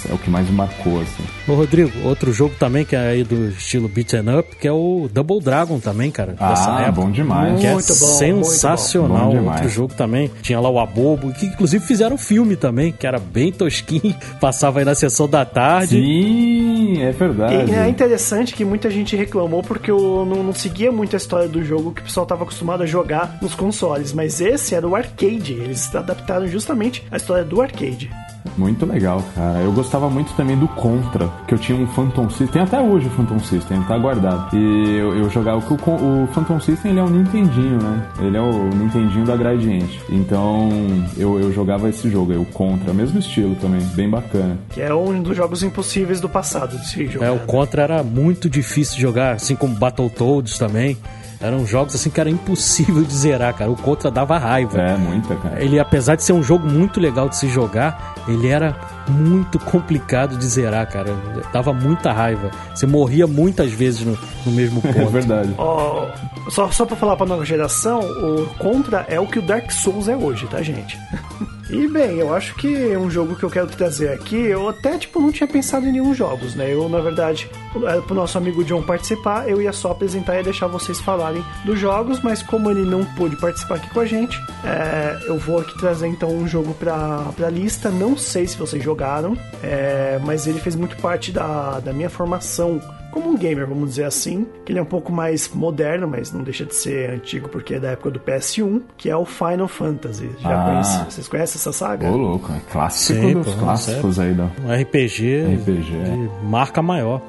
é 0.09 0.13
o 0.13 0.19
que 0.19 0.29
mais 0.29 0.49
me 0.49 0.57
marcou, 0.57 1.01
assim. 1.01 1.23
Ô, 1.47 1.55
Rodrigo, 1.55 1.93
outro 2.05 2.33
jogo 2.33 2.55
também 2.59 2.85
que 2.85 2.97
é 2.97 2.99
aí 2.99 3.25
do 3.25 3.49
estilo 3.51 3.89
beat'em 3.89 4.39
up, 4.39 4.57
que 4.57 4.67
é 4.67 4.73
o 4.73 5.09
Double 5.13 5.41
Dragon 5.41 5.79
também, 5.79 6.11
cara. 6.11 6.35
Ah, 6.39 6.83
época, 6.83 6.93
bom 6.93 7.11
demais. 7.11 7.61
Que 7.61 7.67
é 7.67 7.73
muito 7.75 7.89
bom, 7.89 7.95
sensacional. 7.95 9.33
Bom 9.33 9.51
outro 9.51 9.69
jogo 9.69 9.95
também. 9.95 10.31
Tinha 10.43 10.59
lá 10.61 10.69
o 10.69 10.79
Abobo, 10.79 11.33
que 11.33 11.47
inclusive 11.47 11.85
fizeram 11.85 12.15
um 12.15 12.19
filme 12.19 12.57
também, 12.57 12.93
que 12.93 13.07
era 13.07 13.19
bem 13.19 13.53
tosquinho, 13.53 14.15
passava 14.41 14.81
aí 14.81 14.85
na 14.85 14.95
sessão 14.95 15.29
da 15.29 15.45
tarde. 15.45 15.97
Sim, 15.97 17.03
é 17.03 17.13
verdade. 17.13 17.71
E 17.71 17.75
é 17.75 17.89
interessante 17.89 18.55
que 18.55 18.65
muita 18.65 18.91
gente 18.91 19.15
reclamou 19.15 19.63
porque 19.63 19.91
eu 19.91 20.27
não, 20.27 20.43
não 20.43 20.53
seguia 20.53 20.91
muito 20.91 21.15
a 21.15 21.19
história 21.19 21.49
do 21.49 21.65
jogo 21.65 21.93
que 21.93 22.01
o 22.01 22.05
pessoal 22.05 22.25
estava 22.25 22.43
acostumado 22.43 22.83
a 22.83 22.87
jogar 22.87 23.39
nos 23.41 23.55
consoles, 23.55 24.13
mas 24.13 24.41
esse 24.41 24.75
era 24.75 24.87
o 24.87 24.97
arcade. 24.97 25.53
Eles 25.53 25.95
adaptaram 25.95 26.47
justamente 26.47 27.05
a 27.11 27.17
história 27.17 27.45
do 27.45 27.61
arcade. 27.61 28.11
Muito 28.57 28.87
legal, 28.87 29.23
cara. 29.35 29.61
Eu 29.61 29.73
gostava 29.73 30.09
muito 30.09 30.33
também 30.35 30.57
do 30.57 30.69
Contra, 30.69 31.29
que 31.47 31.55
eu 31.55 31.59
tinha 31.59 31.79
um 31.79 31.87
Phantom 31.87 32.29
System, 32.29 32.49
tem 32.49 32.63
até 32.63 32.81
hoje 32.81 33.07
o 33.07 33.11
Phantom 33.11 33.39
System, 33.39 33.83
tá 33.83 33.97
guardado. 33.99 34.57
E 34.57 34.97
eu, 34.97 35.17
eu 35.17 35.31
jogava 35.31 35.59
o, 35.59 35.75
o 35.75 36.27
Phantom 36.29 36.61
System, 36.61 36.93
ele 36.93 37.01
é 37.01 37.03
um 37.03 37.11
Nintendinho, 37.11 37.83
né? 37.83 38.07
Ele 38.21 38.37
é 38.37 38.41
o 38.41 38.69
Nintendinho 38.69 39.25
da 39.25 39.37
Gradiente. 39.37 40.01
Então, 40.09 40.69
eu, 41.17 41.41
eu 41.41 41.53
jogava 41.53 41.89
esse 41.89 42.11
jogo 42.11 42.33
aí, 42.33 42.39
o 42.39 42.45
Contra, 42.47 42.93
mesmo 42.93 43.19
estilo 43.19 43.55
também, 43.57 43.81
bem 43.95 44.09
bacana. 44.09 44.59
Que 44.71 44.81
é 44.81 44.95
um 44.95 45.23
dos 45.23 45.37
jogos 45.37 45.63
impossíveis 45.63 46.21
do 46.21 46.29
passado 46.29 46.79
de 46.79 46.89
se 46.89 47.07
jogar. 47.07 47.27
É, 47.27 47.31
o 47.31 47.41
Contra 47.41 47.83
era 47.83 48.03
muito 48.03 48.49
difícil 48.49 48.97
de 48.97 49.03
jogar, 49.03 49.35
assim 49.35 49.57
como 49.57 49.75
Battletoads 49.75 50.59
também. 50.59 50.97
Eram 51.41 51.65
jogos 51.67 51.95
assim 51.95 52.11
que 52.11 52.21
era 52.21 52.29
impossível 52.29 53.03
de 53.03 53.15
zerar, 53.17 53.55
cara. 53.55 53.71
O 53.71 53.77
Contra 53.77 54.11
dava 54.11 54.37
raiva. 54.37 54.79
É, 54.79 54.97
muita, 54.97 55.35
cara. 55.37 55.63
Ele, 55.63 55.79
apesar 55.79 56.15
de 56.15 56.23
ser 56.23 56.35
um 56.35 56.43
jogo 56.43 56.69
muito 56.69 57.01
legal 57.01 57.31
de 57.31 57.37
se 57.37 57.49
jogar, 57.49 58.15
ele 58.29 58.49
era 58.49 58.77
muito 59.09 59.59
complicado 59.65 60.37
de 60.37 60.47
zerar, 60.47 60.87
cara. 60.91 61.17
Dava 61.51 61.73
muita 61.73 62.13
raiva. 62.13 62.51
Você 62.75 62.87
morria 62.87 63.27
muitas 63.27 63.73
vezes 63.73 64.03
no, 64.05 64.19
no 64.45 64.53
mesmo 64.53 64.83
ponto. 64.83 64.99
É 64.99 65.05
verdade. 65.07 65.55
Oh, 65.57 66.51
só, 66.51 66.71
só 66.71 66.85
pra 66.85 66.95
falar 66.95 67.17
pra 67.17 67.25
nova 67.25 67.45
geração, 67.45 68.01
o 68.01 68.47
Contra 68.59 69.07
é 69.09 69.19
o 69.19 69.27
que 69.27 69.39
o 69.39 69.43
Dark 69.43 69.71
Souls 69.71 70.09
é 70.09 70.17
hoje, 70.17 70.47
tá, 70.47 70.61
gente? 70.63 70.99
E 71.73 71.87
bem, 71.87 72.19
eu 72.19 72.35
acho 72.35 72.55
que 72.57 72.97
um 72.97 73.09
jogo 73.09 73.37
que 73.37 73.45
eu 73.45 73.51
quero 73.51 73.69
trazer 73.69 74.11
aqui, 74.13 74.37
eu 74.37 74.69
até 74.69 74.99
tipo 74.99 75.21
não 75.21 75.31
tinha 75.31 75.47
pensado 75.47 75.87
em 75.87 75.93
nenhum 75.93 76.13
jogos, 76.13 76.55
né? 76.57 76.73
Eu, 76.73 76.89
na 76.89 77.01
verdade, 77.01 77.49
era 77.87 78.03
pro 78.03 78.15
nosso 78.15 78.37
amigo 78.37 78.65
John 78.65 78.83
participar, 78.83 79.49
eu 79.49 79.63
ia 79.63 79.73
só 79.73 79.93
apresentar 79.93 80.41
e 80.41 80.43
deixar 80.43 80.67
vocês 80.67 81.01
falarem 81.01 81.45
dos 81.65 81.79
jogos, 81.79 82.21
mas 82.21 82.43
como 82.43 82.71
ele 82.71 82.83
não 82.83 83.05
pôde 83.05 83.37
participar 83.37 83.77
aqui 83.77 83.89
com 83.91 84.01
a 84.01 84.05
gente, 84.05 84.37
é, 84.65 85.21
eu 85.27 85.39
vou 85.39 85.61
aqui 85.61 85.79
trazer 85.79 86.09
então 86.09 86.29
um 86.31 86.47
jogo 86.49 86.75
pra, 86.75 87.31
pra 87.37 87.49
lista. 87.49 87.89
Não 87.89 88.17
sei 88.17 88.49
se 88.49 88.57
vocês 88.57 88.83
jogaram, 88.83 89.37
é, 89.63 90.19
mas 90.25 90.49
ele 90.49 90.59
fez 90.59 90.75
muito 90.75 90.97
parte 90.97 91.31
da, 91.31 91.79
da 91.79 91.93
minha 91.93 92.11
formação 92.11 92.81
como 93.11 93.31
um 93.31 93.37
gamer, 93.37 93.67
vamos 93.67 93.91
dizer 93.91 94.05
assim, 94.05 94.47
que 94.65 94.73
ele 94.73 94.79
é 94.79 94.83
um 94.83 94.87
pouco 94.87 95.11
mais 95.13 95.49
moderno, 95.55 96.07
mas 96.09 96.33
não 96.33 96.43
deixa 96.43 96.65
de 96.65 96.75
ser 96.75 97.11
antigo 97.11 97.49
porque 97.49 97.75
é 97.75 97.81
da 97.81 97.91
época 97.91 98.11
do 98.11 98.21
PS1, 98.21 98.83
que 98.97 99.11
é 99.11 99.17
o 99.17 99.25
Final 99.25 99.69
Fantasy. 99.69 100.31
Já 100.41 100.61
Ah. 100.63 100.65
conhece? 100.71 101.05
Vocês 101.11 101.29
conhecem 101.29 101.59
essa 101.59 101.73
saga? 101.73 102.09
Ô, 102.11 102.17
louco, 102.17 102.53
é 102.53 102.61
clássico 102.73 103.21
Sim, 103.21 103.33
dos 103.35 103.53
pô, 103.55 103.61
clássicos 103.61 104.19
aí 104.19 104.33
da. 104.35 104.45
Um 104.65 104.73
RPG, 104.73 105.45
RPG, 105.57 105.97
é. 105.97 106.05
de 106.41 106.47
marca 106.47 106.81
maior. 106.83 107.21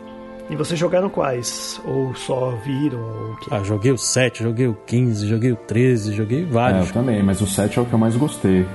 E 0.49 0.55
vocês 0.55 0.77
jogaram 0.77 1.09
quais? 1.09 1.79
Ou 1.85 2.13
só 2.13 2.51
viram? 2.65 2.99
Ou? 2.99 3.35
Ah, 3.49 3.63
joguei 3.63 3.91
o 3.91 3.97
7, 3.97 4.43
joguei 4.43 4.67
o 4.67 4.73
15, 4.85 5.25
joguei 5.25 5.51
o 5.53 5.55
13, 5.55 6.13
joguei 6.13 6.41
É, 6.43 6.45
vários. 6.45 6.87
eu 6.87 6.93
também, 6.93 7.23
mas 7.23 7.39
o 7.39 7.47
7 7.47 7.79
é 7.79 7.81
o 7.81 7.85
que 7.85 7.93
eu 7.93 7.99
mais 7.99 8.17
gostei. 8.17 8.65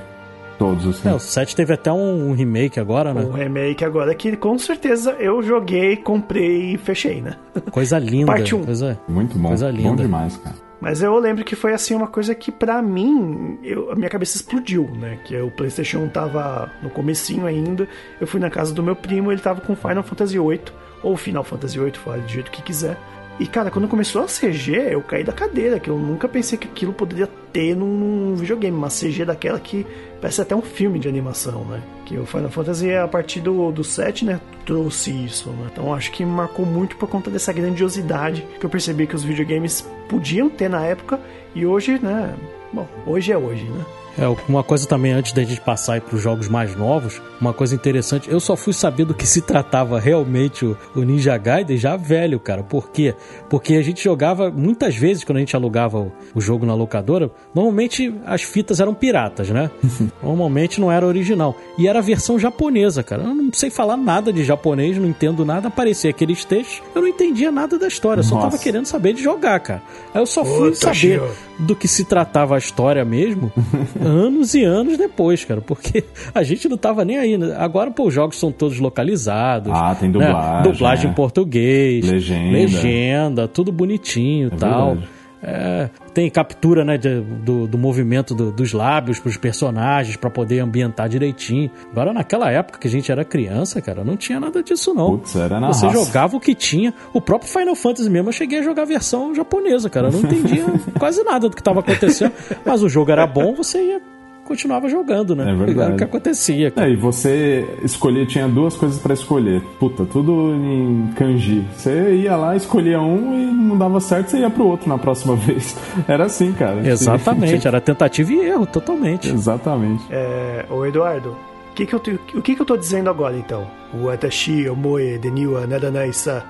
Todos, 0.58 0.86
assim. 0.86 1.08
É, 1.08 1.12
o 1.14 1.18
7 1.18 1.54
teve 1.54 1.72
até 1.74 1.92
um, 1.92 2.30
um 2.30 2.32
remake 2.32 2.80
agora, 2.80 3.12
né? 3.12 3.22
Um 3.22 3.32
remake 3.32 3.84
agora 3.84 4.14
que 4.14 4.36
com 4.36 4.58
certeza 4.58 5.12
eu 5.18 5.42
joguei, 5.42 5.96
comprei 5.96 6.74
e 6.74 6.78
fechei, 6.78 7.20
né? 7.20 7.36
Coisa 7.70 7.98
linda. 7.98 8.26
Parte 8.32 8.54
um. 8.54 8.64
Coisa... 8.64 8.98
Muito 9.06 9.38
bom. 9.38 9.48
Coisa 9.48 9.70
Bom 9.70 9.76
linda. 9.76 10.02
demais, 10.02 10.36
cara. 10.38 10.56
Mas 10.80 11.02
eu 11.02 11.18
lembro 11.18 11.42
que 11.44 11.56
foi 11.56 11.72
assim 11.72 11.94
uma 11.94 12.06
coisa 12.06 12.34
que 12.34 12.52
pra 12.52 12.80
mim, 12.82 13.58
eu- 13.62 13.90
a 13.90 13.94
minha 13.96 14.10
cabeça 14.10 14.36
explodiu, 14.36 14.88
né? 14.98 15.18
Que 15.24 15.36
o 15.40 15.50
PlayStation 15.50 16.06
tava 16.08 16.70
no 16.82 16.90
comecinho 16.90 17.46
ainda. 17.46 17.88
Eu 18.20 18.26
fui 18.26 18.38
na 18.40 18.50
casa 18.50 18.72
do 18.74 18.82
meu 18.82 18.94
primo, 18.94 19.32
ele 19.32 19.40
tava 19.40 19.60
com 19.62 19.74
Final 19.74 20.02
Fantasy 20.02 20.38
VIII 20.38 20.60
ou 21.02 21.16
Final 21.16 21.44
Fantasy 21.44 21.78
VIII, 21.78 21.92
fala 21.92 22.18
do 22.18 22.28
jeito 22.28 22.50
que 22.50 22.62
quiser. 22.62 22.96
E 23.38 23.46
cara, 23.46 23.70
quando 23.70 23.86
começou 23.86 24.22
a 24.22 24.26
CG, 24.26 24.72
eu 24.90 25.02
caí 25.02 25.22
da 25.22 25.32
cadeira, 25.32 25.78
que 25.78 25.90
eu 25.90 25.98
nunca 25.98 26.26
pensei 26.26 26.56
que 26.56 26.66
aquilo 26.66 26.92
poderia 26.92 27.26
ter 27.52 27.76
num 27.76 28.34
videogame, 28.34 28.74
uma 28.74 28.88
CG 28.88 29.26
daquela 29.26 29.60
que 29.60 29.86
parece 30.20 30.40
até 30.40 30.56
um 30.56 30.62
filme 30.62 30.98
de 30.98 31.06
animação, 31.06 31.62
né? 31.66 31.82
Que 32.06 32.16
o 32.16 32.24
Final 32.24 32.48
Fantasy, 32.48 32.94
a 32.94 33.06
partir 33.06 33.40
do, 33.40 33.70
do 33.70 33.84
7, 33.84 34.24
né, 34.24 34.40
trouxe 34.64 35.10
isso, 35.10 35.50
né? 35.50 35.68
Então 35.70 35.92
acho 35.92 36.10
que 36.12 36.24
marcou 36.24 36.64
muito 36.64 36.96
por 36.96 37.10
conta 37.10 37.30
dessa 37.30 37.52
grandiosidade 37.52 38.46
que 38.58 38.64
eu 38.64 38.70
percebi 38.70 39.06
que 39.06 39.14
os 39.14 39.22
videogames 39.22 39.86
podiam 40.08 40.48
ter 40.48 40.70
na 40.70 40.82
época 40.82 41.20
e 41.54 41.66
hoje, 41.66 41.98
né? 42.02 42.34
Bom, 42.72 42.88
hoje 43.06 43.32
é 43.32 43.36
hoje, 43.36 43.64
né? 43.64 43.84
É, 44.18 44.26
uma 44.48 44.62
coisa 44.62 44.86
também, 44.86 45.12
antes 45.12 45.32
da 45.32 45.42
gente 45.42 45.60
passar 45.60 46.00
para 46.00 46.16
os 46.16 46.22
jogos 46.22 46.48
mais 46.48 46.74
novos, 46.74 47.20
uma 47.40 47.52
coisa 47.52 47.74
interessante, 47.74 48.30
eu 48.30 48.40
só 48.40 48.56
fui 48.56 48.72
saber 48.72 49.04
do 49.04 49.14
que 49.14 49.26
se 49.26 49.42
tratava 49.42 49.98
realmente 50.00 50.64
o, 50.64 50.76
o 50.94 51.02
Ninja 51.02 51.36
Gaiden 51.36 51.76
já 51.76 51.96
velho, 51.96 52.40
cara. 52.40 52.62
Por 52.62 52.90
quê? 52.90 53.14
Porque 53.50 53.74
a 53.74 53.82
gente 53.82 54.02
jogava, 54.02 54.50
muitas 54.50 54.96
vezes, 54.96 55.22
quando 55.22 55.36
a 55.36 55.40
gente 55.40 55.54
alugava 55.54 55.98
o, 55.98 56.12
o 56.34 56.40
jogo 56.40 56.64
na 56.64 56.74
locadora, 56.74 57.30
normalmente 57.54 58.14
as 58.24 58.42
fitas 58.42 58.80
eram 58.80 58.94
piratas, 58.94 59.50
né? 59.50 59.70
normalmente 60.22 60.80
não 60.80 60.90
era 60.90 61.06
original. 61.06 61.54
E 61.76 61.86
era 61.86 61.98
a 61.98 62.02
versão 62.02 62.38
japonesa, 62.38 63.02
cara. 63.02 63.22
Eu 63.22 63.34
não 63.34 63.50
sei 63.52 63.68
falar 63.68 63.96
nada 63.96 64.32
de 64.32 64.44
japonês, 64.44 64.96
não 64.96 65.06
entendo 65.06 65.44
nada. 65.44 65.68
Aparecia 65.68 66.10
aqueles 66.10 66.44
textos, 66.44 66.82
eu 66.94 67.02
não 67.02 67.08
entendia 67.08 67.52
nada 67.52 67.78
da 67.78 67.86
história, 67.86 68.20
eu 68.20 68.24
só 68.24 68.36
Nossa. 68.36 68.50
tava 68.50 68.62
querendo 68.62 68.86
saber 68.86 69.12
de 69.12 69.22
jogar, 69.22 69.60
cara. 69.60 69.82
Aí 70.14 70.20
eu 70.22 70.26
só 70.26 70.44
fui 70.44 70.74
saber 70.74 70.94
Gio. 70.94 71.30
do 71.58 71.76
que 71.76 71.86
se 71.86 72.04
tratava 72.04 72.54
a 72.54 72.58
história 72.58 73.04
mesmo 73.04 73.52
anos 74.06 74.54
e 74.54 74.64
anos 74.64 74.96
depois, 74.96 75.44
cara, 75.44 75.60
porque 75.60 76.04
a 76.34 76.42
gente 76.42 76.68
não 76.68 76.76
tava 76.76 77.04
nem 77.04 77.18
aí. 77.18 77.36
né? 77.36 77.54
Agora, 77.58 77.90
pô, 77.90 78.06
os 78.06 78.14
jogos 78.14 78.38
são 78.38 78.50
todos 78.52 78.78
localizados. 78.78 79.72
Ah, 79.74 79.94
tem 79.98 80.08
né? 80.08 80.12
dublagem, 80.12 80.72
Dublagem 80.72 81.06
é. 81.06 81.10
em 81.10 81.14
português. 81.14 82.08
Legenda. 82.10 82.52
Legenda, 82.52 83.48
tudo 83.48 83.72
bonitinho 83.72 84.48
e 84.50 84.54
É 84.54 84.58
tal. 84.58 84.86
verdade. 84.94 85.15
É, 85.48 85.88
tem 86.12 86.28
captura 86.28 86.84
né, 86.84 86.98
de- 86.98 87.20
do, 87.20 87.68
do 87.68 87.78
movimento 87.78 88.34
do- 88.34 88.50
dos 88.50 88.72
lábios 88.72 89.20
pros 89.20 89.36
personagens 89.36 90.16
pra 90.16 90.28
poder 90.28 90.58
ambientar 90.58 91.08
direitinho. 91.08 91.70
Agora, 91.92 92.12
naquela 92.12 92.50
época 92.50 92.80
que 92.80 92.88
a 92.88 92.90
gente 92.90 93.12
era 93.12 93.24
criança, 93.24 93.80
cara, 93.80 94.02
não 94.02 94.16
tinha 94.16 94.40
nada 94.40 94.60
disso, 94.60 94.92
não. 94.92 95.18
Putz, 95.18 95.36
era 95.36 95.60
na 95.60 95.68
Você 95.72 95.86
raça. 95.86 95.98
jogava 96.04 96.36
o 96.36 96.40
que 96.40 96.52
tinha. 96.52 96.92
O 97.12 97.20
próprio 97.20 97.48
Final 97.48 97.76
Fantasy 97.76 98.10
mesmo, 98.10 98.28
eu 98.28 98.32
cheguei 98.32 98.58
a 98.58 98.62
jogar 98.62 98.82
a 98.82 98.86
versão 98.86 99.32
japonesa, 99.34 99.88
cara. 99.88 100.08
Eu 100.08 100.12
não 100.12 100.20
entendia 100.20 100.64
quase 100.98 101.22
nada 101.22 101.48
do 101.48 101.54
que 101.54 101.60
estava 101.60 101.78
acontecendo. 101.78 102.32
Mas 102.64 102.82
o 102.82 102.88
jogo 102.88 103.12
era 103.12 103.24
bom, 103.24 103.54
você 103.54 103.78
ia, 103.80 104.02
continuava 104.46 104.88
jogando, 104.88 105.34
né? 105.36 105.50
É 105.50 105.54
verdade. 105.54 105.80
Era 105.80 105.94
o 105.94 105.96
que 105.98 106.04
acontecia. 106.04 106.70
cara. 106.70 106.88
É, 106.88 106.92
e 106.92 106.96
você 106.96 107.66
escolher, 107.82 108.26
tinha 108.26 108.48
duas 108.48 108.76
coisas 108.76 108.98
pra 108.98 109.12
escolher. 109.12 109.60
Puta, 109.78 110.04
tudo 110.06 110.54
em 110.54 111.10
kanji. 111.16 111.64
Você 111.76 112.14
ia 112.14 112.36
lá, 112.36 112.56
escolhia 112.56 113.00
um 113.00 113.34
e 113.38 113.46
não 113.46 113.76
dava 113.76 114.00
certo, 114.00 114.30
você 114.30 114.38
ia 114.38 114.48
pro 114.50 114.66
outro 114.66 114.88
na 114.88 114.96
próxima 114.96 115.34
vez. 115.36 115.76
Era 116.08 116.24
assim, 116.26 116.52
cara. 116.52 116.86
Exatamente, 116.88 117.66
era 117.68 117.80
tentativa 117.80 118.32
e 118.32 118.40
erro, 118.40 118.64
totalmente. 118.66 119.28
Exatamente. 119.28 120.04
É, 120.10 120.64
ô 120.70 120.86
Eduardo, 120.86 121.30
o 121.70 121.74
que 121.74 121.84
que 121.84 121.94
eu, 121.94 121.98
te- 122.00 122.18
o 122.34 122.40
que 122.40 122.54
que 122.54 122.62
eu 122.62 122.66
tô 122.66 122.76
dizendo 122.76 123.10
agora 123.10 123.36
então? 123.36 123.66
Watashi 124.02 124.68
omoe 124.68 125.18
deniwa 125.18 125.66
nadanai 125.66 126.12
sa. 126.12 126.42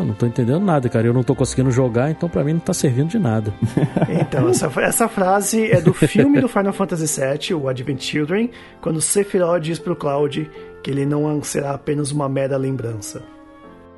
Eu 0.00 0.06
não 0.06 0.14
tô 0.14 0.26
entendendo 0.26 0.60
nada, 0.64 0.88
cara. 0.88 1.06
Eu 1.06 1.12
não 1.14 1.22
tô 1.22 1.34
conseguindo 1.34 1.70
jogar, 1.70 2.10
então 2.10 2.28
pra 2.28 2.42
mim 2.44 2.54
não 2.54 2.60
tá 2.60 2.72
servindo 2.74 3.08
de 3.08 3.18
nada. 3.18 3.52
Então, 4.08 4.48
essa, 4.48 4.70
essa 4.80 5.08
frase 5.08 5.70
é 5.70 5.80
do 5.80 5.92
filme 5.92 6.40
do 6.40 6.48
Final 6.48 6.72
Fantasy 6.72 7.20
VII, 7.20 7.54
o 7.54 7.68
Advent 7.68 8.00
Children, 8.00 8.50
quando 8.80 9.00
Sephiroth 9.00 9.60
diz 9.62 9.78
pro 9.78 9.96
Cloud 9.96 10.48
que 10.82 10.90
ele 10.90 11.04
não 11.06 11.42
será 11.42 11.72
apenas 11.72 12.10
uma 12.12 12.28
mera 12.28 12.56
lembrança. 12.56 13.22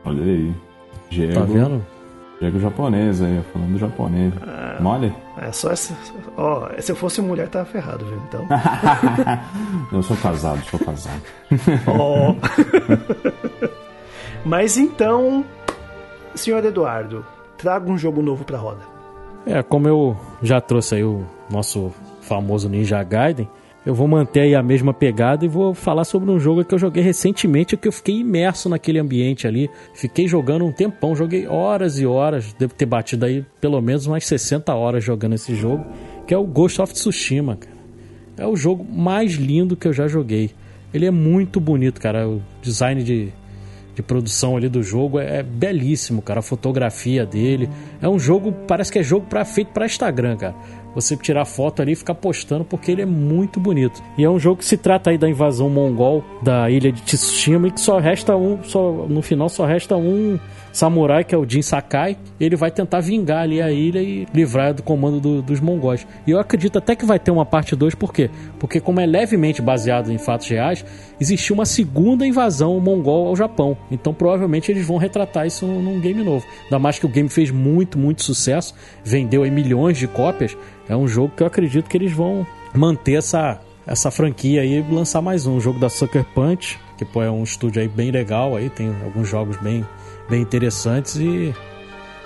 Olha 0.04 0.22
aí. 0.22 0.54
Diego, 1.10 1.34
Tá 1.34 1.40
vendo? 1.42 1.84
Diego 2.40 2.58
japonês 2.58 3.22
aí, 3.22 3.40
falando 3.52 3.78
japonês. 3.78 4.32
Mole? 4.80 5.12
É 5.40 5.52
só 5.52 5.70
essa. 5.70 5.94
Ó, 6.36 6.68
se 6.78 6.90
eu 6.92 6.96
fosse 6.96 7.20
mulher, 7.20 7.48
tava 7.48 7.64
ferrado, 7.66 8.04
viu? 8.04 8.20
Então. 8.28 8.46
Eu 9.92 10.02
sou 10.02 10.16
casado, 10.16 10.60
sou 10.70 10.80
casado. 10.80 11.22
Ó. 11.86 12.34
Mas 14.44 14.76
então, 14.76 15.44
senhor 16.34 16.64
Eduardo, 16.64 17.24
traga 17.56 17.90
um 17.90 17.98
jogo 17.98 18.22
novo 18.22 18.44
pra 18.44 18.58
roda. 18.58 18.80
É, 19.46 19.62
como 19.62 19.88
eu 19.88 20.16
já 20.42 20.60
trouxe 20.60 20.96
aí 20.96 21.04
o 21.04 21.24
nosso 21.50 21.92
famoso 22.20 22.68
Ninja 22.68 23.02
Gaiden, 23.02 23.48
eu 23.84 23.94
vou 23.94 24.06
manter 24.06 24.42
aí 24.42 24.54
a 24.54 24.62
mesma 24.62 24.94
pegada 24.94 25.44
e 25.44 25.48
vou 25.48 25.74
falar 25.74 26.04
sobre 26.04 26.30
um 26.30 26.38
jogo 26.38 26.64
que 26.64 26.72
eu 26.72 26.78
joguei 26.78 27.02
recentemente, 27.02 27.76
que 27.76 27.88
eu 27.88 27.92
fiquei 27.92 28.20
imerso 28.20 28.68
naquele 28.68 29.00
ambiente 29.00 29.44
ali. 29.44 29.68
Fiquei 29.92 30.28
jogando 30.28 30.64
um 30.64 30.70
tempão, 30.70 31.16
joguei 31.16 31.48
horas 31.48 31.98
e 31.98 32.06
horas, 32.06 32.52
devo 32.52 32.74
ter 32.74 32.86
batido 32.86 33.26
aí 33.26 33.44
pelo 33.60 33.80
menos 33.80 34.06
umas 34.06 34.24
60 34.24 34.72
horas 34.72 35.02
jogando 35.02 35.34
esse 35.34 35.56
jogo, 35.56 35.84
que 36.28 36.32
é 36.32 36.38
o 36.38 36.44
Ghost 36.44 36.80
of 36.80 36.92
Tsushima, 36.92 37.56
cara. 37.56 37.76
É 38.36 38.46
o 38.46 38.54
jogo 38.54 38.84
mais 38.84 39.32
lindo 39.32 39.76
que 39.76 39.88
eu 39.88 39.92
já 39.92 40.06
joguei. 40.06 40.52
Ele 40.94 41.06
é 41.06 41.10
muito 41.10 41.58
bonito, 41.58 42.00
cara. 42.00 42.28
O 42.28 42.40
design 42.62 43.02
de, 43.02 43.32
de 43.94 44.02
produção 44.02 44.56
ali 44.56 44.68
do 44.68 44.82
jogo 44.82 45.18
é, 45.18 45.38
é 45.38 45.42
belíssimo, 45.42 46.22
cara. 46.22 46.40
A 46.40 46.42
fotografia 46.42 47.26
dele. 47.26 47.68
É 48.00 48.08
um 48.08 48.18
jogo, 48.18 48.52
parece 48.66 48.90
que 48.90 48.98
é 48.98 49.02
jogo 49.02 49.26
pra, 49.26 49.44
feito 49.44 49.68
pra 49.68 49.86
Instagram, 49.86 50.36
cara. 50.36 50.54
você 50.94 51.16
tirar 51.16 51.44
foto 51.44 51.82
ali 51.82 51.92
e 51.92 51.96
ficar 51.96 52.14
postando 52.14 52.64
porque 52.64 52.90
ele 52.90 53.02
é 53.02 53.06
muito 53.06 53.60
bonito. 53.60 54.02
E 54.16 54.24
é 54.24 54.30
um 54.30 54.38
jogo 54.38 54.58
que 54.58 54.64
se 54.64 54.76
trata 54.76 55.10
aí 55.10 55.18
da 55.18 55.28
invasão 55.28 55.68
mongol 55.68 56.24
da 56.42 56.70
ilha 56.70 56.90
de 56.90 57.02
Tsushima 57.02 57.68
e 57.68 57.70
que 57.70 57.80
só 57.80 57.98
resta 57.98 58.36
um, 58.36 58.62
só 58.62 59.06
no 59.08 59.22
final 59.22 59.48
só 59.48 59.64
resta 59.66 59.96
um 59.96 60.38
samurai, 60.72 61.22
que 61.22 61.34
é 61.34 61.38
o 61.38 61.48
Jin 61.48 61.62
Sakai, 61.62 62.16
ele 62.40 62.56
vai 62.56 62.70
tentar 62.70 63.00
vingar 63.00 63.42
ali 63.42 63.60
a 63.60 63.70
ilha 63.70 64.00
e 64.00 64.26
livrar 64.32 64.72
do 64.72 64.82
comando 64.82 65.20
do, 65.20 65.42
dos 65.42 65.60
mongóis. 65.60 66.06
E 66.26 66.30
eu 66.30 66.40
acredito 66.40 66.78
até 66.78 66.96
que 66.96 67.04
vai 67.04 67.18
ter 67.18 67.30
uma 67.30 67.44
parte 67.44 67.76
2, 67.76 67.94
por 67.94 68.12
quê? 68.12 68.30
Porque 68.58 68.80
como 68.80 69.00
é 69.00 69.06
levemente 69.06 69.60
baseado 69.60 70.10
em 70.10 70.18
fatos 70.18 70.48
reais, 70.48 70.84
existiu 71.20 71.54
uma 71.54 71.66
segunda 71.66 72.26
invasão 72.26 72.80
mongol 72.80 73.28
ao 73.28 73.36
Japão. 73.36 73.76
Então 73.90 74.14
provavelmente 74.14 74.72
eles 74.72 74.86
vão 74.86 74.96
retratar 74.96 75.46
isso 75.46 75.66
num 75.66 76.00
game 76.00 76.22
novo. 76.24 76.44
Ainda 76.64 76.78
mais 76.78 76.98
que 76.98 77.06
o 77.06 77.08
game 77.08 77.28
fez 77.28 77.50
muito, 77.50 77.98
muito 77.98 78.22
sucesso, 78.22 78.74
vendeu 79.04 79.42
aí 79.42 79.50
milhões 79.50 79.98
de 79.98 80.08
cópias. 80.08 80.56
É 80.88 80.96
um 80.96 81.06
jogo 81.06 81.32
que 81.36 81.42
eu 81.42 81.46
acredito 81.46 81.88
que 81.88 81.96
eles 81.96 82.12
vão 82.12 82.46
manter 82.74 83.14
essa, 83.14 83.60
essa 83.86 84.10
franquia 84.10 84.62
aí 84.62 84.78
e 84.78 84.94
lançar 84.94 85.20
mais 85.20 85.46
um. 85.46 85.56
O 85.56 85.60
jogo 85.60 85.78
da 85.78 85.88
Sucker 85.88 86.24
Punch, 86.34 86.78
que 86.96 87.04
pô, 87.04 87.22
é 87.22 87.30
um 87.30 87.42
estúdio 87.42 87.82
aí 87.82 87.88
bem 87.88 88.10
legal 88.10 88.56
aí, 88.56 88.70
tem 88.70 88.94
alguns 89.04 89.28
jogos 89.28 89.56
bem 89.58 89.84
bem 90.32 90.40
interessantes 90.40 91.16
e 91.16 91.54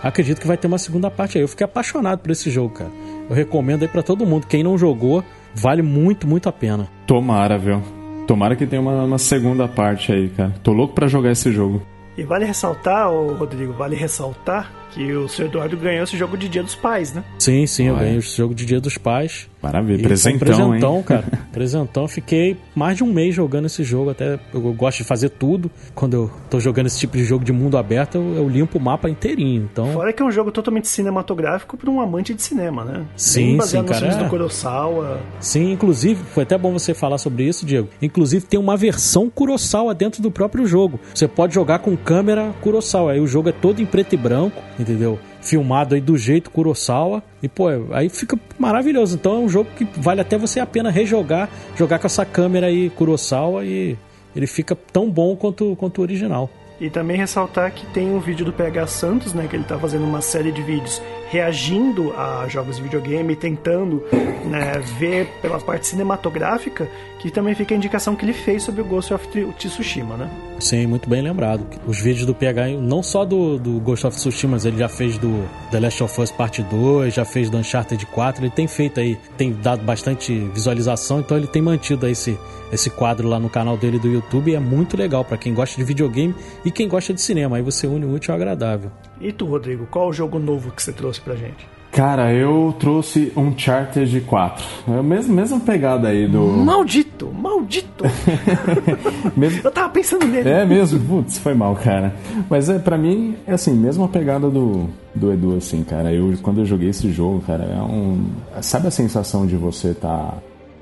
acredito 0.00 0.40
que 0.40 0.46
vai 0.46 0.56
ter 0.56 0.68
uma 0.68 0.78
segunda 0.78 1.10
parte 1.10 1.36
aí. 1.36 1.42
Eu 1.42 1.48
fiquei 1.48 1.64
apaixonado 1.64 2.20
por 2.20 2.30
esse 2.30 2.48
jogo, 2.52 2.74
cara. 2.74 2.90
Eu 3.28 3.34
recomendo 3.34 3.82
aí 3.82 3.88
para 3.88 4.00
todo 4.00 4.24
mundo. 4.24 4.46
Quem 4.46 4.62
não 4.62 4.78
jogou, 4.78 5.24
vale 5.52 5.82
muito, 5.82 6.24
muito 6.24 6.48
a 6.48 6.52
pena. 6.52 6.86
Tomara, 7.04 7.58
viu? 7.58 7.82
Tomara 8.24 8.54
que 8.54 8.64
tenha 8.64 8.80
uma, 8.80 9.02
uma 9.02 9.18
segunda 9.18 9.66
parte 9.66 10.12
aí, 10.12 10.28
cara. 10.28 10.54
Tô 10.62 10.72
louco 10.72 10.94
para 10.94 11.08
jogar 11.08 11.32
esse 11.32 11.50
jogo. 11.50 11.82
E 12.16 12.22
vale 12.22 12.44
ressaltar, 12.44 13.10
ô 13.10 13.34
Rodrigo, 13.34 13.72
vale 13.72 13.96
ressaltar 13.96 14.70
que 14.92 15.12
o 15.12 15.28
seu 15.28 15.46
Eduardo 15.46 15.76
ganhou 15.76 16.04
esse 16.04 16.16
jogo 16.16 16.36
de 16.36 16.48
Dia 16.48 16.62
dos 16.62 16.74
Pais, 16.74 17.12
né? 17.12 17.24
Sim, 17.38 17.66
sim, 17.66 17.86
eu 17.86 17.96
ganhei 17.96 18.18
esse 18.18 18.36
jogo 18.36 18.54
de 18.54 18.64
Dia 18.64 18.80
dos 18.80 18.98
Pais. 18.98 19.48
Maravilha, 19.62 20.02
presentão, 20.02 20.36
um 20.36 20.38
presentão, 20.38 20.96
hein? 20.96 21.02
cara. 21.06 21.24
presentão. 21.52 22.08
Fiquei 22.08 22.56
mais 22.74 22.96
de 22.96 23.04
um 23.04 23.12
mês 23.12 23.34
jogando 23.34 23.66
esse 23.66 23.82
jogo. 23.82 24.10
Até 24.10 24.38
eu 24.52 24.60
gosto 24.72 24.98
de 24.98 25.04
fazer 25.04 25.30
tudo. 25.30 25.70
Quando 25.94 26.14
eu 26.14 26.30
tô 26.48 26.60
jogando 26.60 26.86
esse 26.86 26.98
tipo 26.98 27.16
de 27.16 27.24
jogo 27.24 27.44
de 27.44 27.52
mundo 27.52 27.76
aberto, 27.76 28.16
eu, 28.16 28.34
eu 28.36 28.48
limpo 28.48 28.78
o 28.78 28.80
mapa 28.80 29.08
inteirinho. 29.10 29.68
Então... 29.72 29.92
Fora 29.92 30.12
que 30.12 30.22
é 30.22 30.24
um 30.24 30.30
jogo 30.30 30.52
totalmente 30.52 30.88
cinematográfico 30.88 31.76
para 31.76 31.90
um 31.90 32.00
amante 32.00 32.32
de 32.32 32.42
cinema, 32.42 32.84
né? 32.84 33.04
Sim, 33.16 33.60
sim, 33.62 33.82
cara. 33.82 34.06
É... 34.06 34.22
do 34.22 34.30
Kurosawa. 34.30 35.20
Sim, 35.40 35.72
inclusive, 35.72 36.22
foi 36.32 36.44
até 36.44 36.56
bom 36.56 36.72
você 36.72 36.94
falar 36.94 37.18
sobre 37.18 37.44
isso, 37.44 37.66
Diego. 37.66 37.88
Inclusive, 38.00 38.46
tem 38.46 38.60
uma 38.60 38.76
versão 38.76 39.28
Kurosawa 39.28 39.94
dentro 39.94 40.22
do 40.22 40.30
próprio 40.30 40.66
jogo. 40.66 41.00
Você 41.12 41.26
pode 41.26 41.54
jogar 41.54 41.80
com 41.80 41.96
câmera 41.96 42.54
Kurosawa. 42.60 43.12
Aí 43.12 43.20
o 43.20 43.26
jogo 43.26 43.48
é 43.48 43.52
todo 43.52 43.80
em 43.80 43.86
preto 43.86 44.12
e 44.12 44.16
branco, 44.16 44.62
entendeu? 44.78 45.18
filmado 45.46 45.94
aí 45.94 46.00
do 46.00 46.18
jeito 46.18 46.50
Kurosawa. 46.50 47.22
E, 47.42 47.48
pô, 47.48 47.68
aí 47.92 48.08
fica 48.08 48.38
maravilhoso. 48.58 49.14
Então 49.14 49.36
é 49.36 49.38
um 49.38 49.48
jogo 49.48 49.70
que 49.76 49.86
vale 49.96 50.20
até 50.20 50.36
você 50.36 50.60
a 50.60 50.66
pena 50.66 50.90
rejogar, 50.90 51.48
jogar 51.76 51.98
com 51.98 52.06
essa 52.06 52.24
câmera 52.24 52.66
aí 52.66 52.90
Kurosawa 52.90 53.64
e 53.64 53.96
ele 54.34 54.46
fica 54.46 54.76
tão 54.92 55.08
bom 55.08 55.36
quanto, 55.36 55.76
quanto 55.76 55.98
o 55.98 56.02
original. 56.02 56.50
E 56.80 56.90
também 56.90 57.16
ressaltar 57.16 57.72
que 57.72 57.86
tem 57.86 58.10
um 58.10 58.20
vídeo 58.20 58.44
do 58.44 58.52
PH 58.52 58.86
Santos, 58.86 59.32
né, 59.32 59.46
que 59.48 59.56
ele 59.56 59.64
tá 59.64 59.78
fazendo 59.78 60.04
uma 60.04 60.20
série 60.20 60.52
de 60.52 60.62
vídeos 60.62 61.00
reagindo 61.30 62.12
a 62.16 62.46
jogos 62.48 62.76
de 62.76 62.82
videogame, 62.82 63.34
tentando 63.34 64.02
né, 64.44 64.72
ver 64.98 65.26
pela 65.42 65.58
parte 65.58 65.86
cinematográfica, 65.88 66.88
que 67.18 67.30
também 67.30 67.54
fica 67.54 67.74
a 67.74 67.76
indicação 67.76 68.14
que 68.14 68.24
ele 68.24 68.32
fez 68.32 68.62
sobre 68.62 68.80
o 68.82 68.84
Ghost 68.84 69.12
of 69.12 69.26
Tsushima, 69.58 70.16
né? 70.16 70.30
Sim, 70.60 70.86
muito 70.86 71.08
bem 71.08 71.22
lembrado. 71.22 71.66
Os 71.86 72.00
vídeos 72.00 72.26
do 72.26 72.34
PH, 72.34 72.68
não 72.80 73.02
só 73.02 73.24
do, 73.24 73.58
do 73.58 73.80
Ghost 73.80 74.06
of 74.06 74.16
Tsushima, 74.16 74.52
mas 74.52 74.64
ele 74.64 74.78
já 74.78 74.88
fez 74.88 75.18
do 75.18 75.44
The 75.70 75.80
Last 75.80 76.02
of 76.02 76.20
Us 76.20 76.30
Parte 76.30 76.62
2, 76.62 77.12
já 77.12 77.24
fez 77.24 77.50
do 77.50 77.56
Uncharted 77.58 78.06
4, 78.06 78.44
ele 78.44 78.52
tem 78.52 78.68
feito 78.68 79.00
aí, 79.00 79.18
tem 79.36 79.52
dado 79.52 79.82
bastante 79.82 80.38
visualização, 80.54 81.20
então 81.20 81.36
ele 81.36 81.46
tem 81.46 81.60
mantido 81.60 82.06
aí 82.06 82.12
esse, 82.12 82.38
esse 82.72 82.88
quadro 82.90 83.28
lá 83.28 83.40
no 83.40 83.50
canal 83.50 83.76
dele 83.76 83.98
do 83.98 84.08
YouTube 84.08 84.52
e 84.52 84.54
é 84.54 84.60
muito 84.60 84.96
legal 84.96 85.24
para 85.24 85.36
quem 85.36 85.52
gosta 85.52 85.76
de 85.76 85.84
videogame 85.84 86.34
e 86.66 86.70
quem 86.72 86.88
gosta 86.88 87.14
de 87.14 87.20
cinema. 87.20 87.56
Aí 87.56 87.62
você 87.62 87.86
une 87.86 88.04
o 88.04 88.12
útil 88.12 88.34
ao 88.34 88.40
agradável. 88.40 88.90
E 89.20 89.30
tu, 89.30 89.46
Rodrigo, 89.46 89.86
qual 89.86 90.08
o 90.08 90.12
jogo 90.12 90.40
novo 90.40 90.72
que 90.72 90.82
você 90.82 90.92
trouxe 90.92 91.20
pra 91.20 91.36
gente? 91.36 91.64
Cara, 91.92 92.34
eu 92.34 92.74
trouxe 92.78 93.32
um 93.36 93.56
Charter 93.56 94.06
4. 94.26 94.64
É 94.88 94.98
a 94.98 95.02
mesma, 95.02 95.32
mesma 95.32 95.60
pegada 95.60 96.08
aí 96.08 96.26
do. 96.26 96.40
Maldito! 96.44 97.32
Maldito! 97.32 98.04
mesmo... 99.36 99.60
Eu 99.62 99.70
tava 99.70 99.90
pensando 99.90 100.26
nele. 100.26 100.48
É 100.48 100.66
mesmo? 100.66 100.98
Putz, 100.98 101.38
foi 101.38 101.54
mal, 101.54 101.76
cara. 101.76 102.14
Mas 102.50 102.68
é, 102.68 102.80
pra 102.80 102.98
mim, 102.98 103.36
é 103.46 103.52
assim, 103.52 103.72
mesma 103.72 104.08
pegada 104.08 104.50
do, 104.50 104.90
do 105.14 105.32
Edu, 105.32 105.56
assim, 105.56 105.84
cara. 105.84 106.12
Eu, 106.12 106.34
quando 106.42 106.58
eu 106.58 106.66
joguei 106.66 106.88
esse 106.88 107.10
jogo, 107.12 107.40
cara, 107.46 107.62
é 107.62 107.80
um. 107.80 108.26
Sabe 108.60 108.88
a 108.88 108.90
sensação 108.90 109.46
de 109.46 109.56
você 109.56 109.92
estar 109.92 110.32
tá 110.32 110.38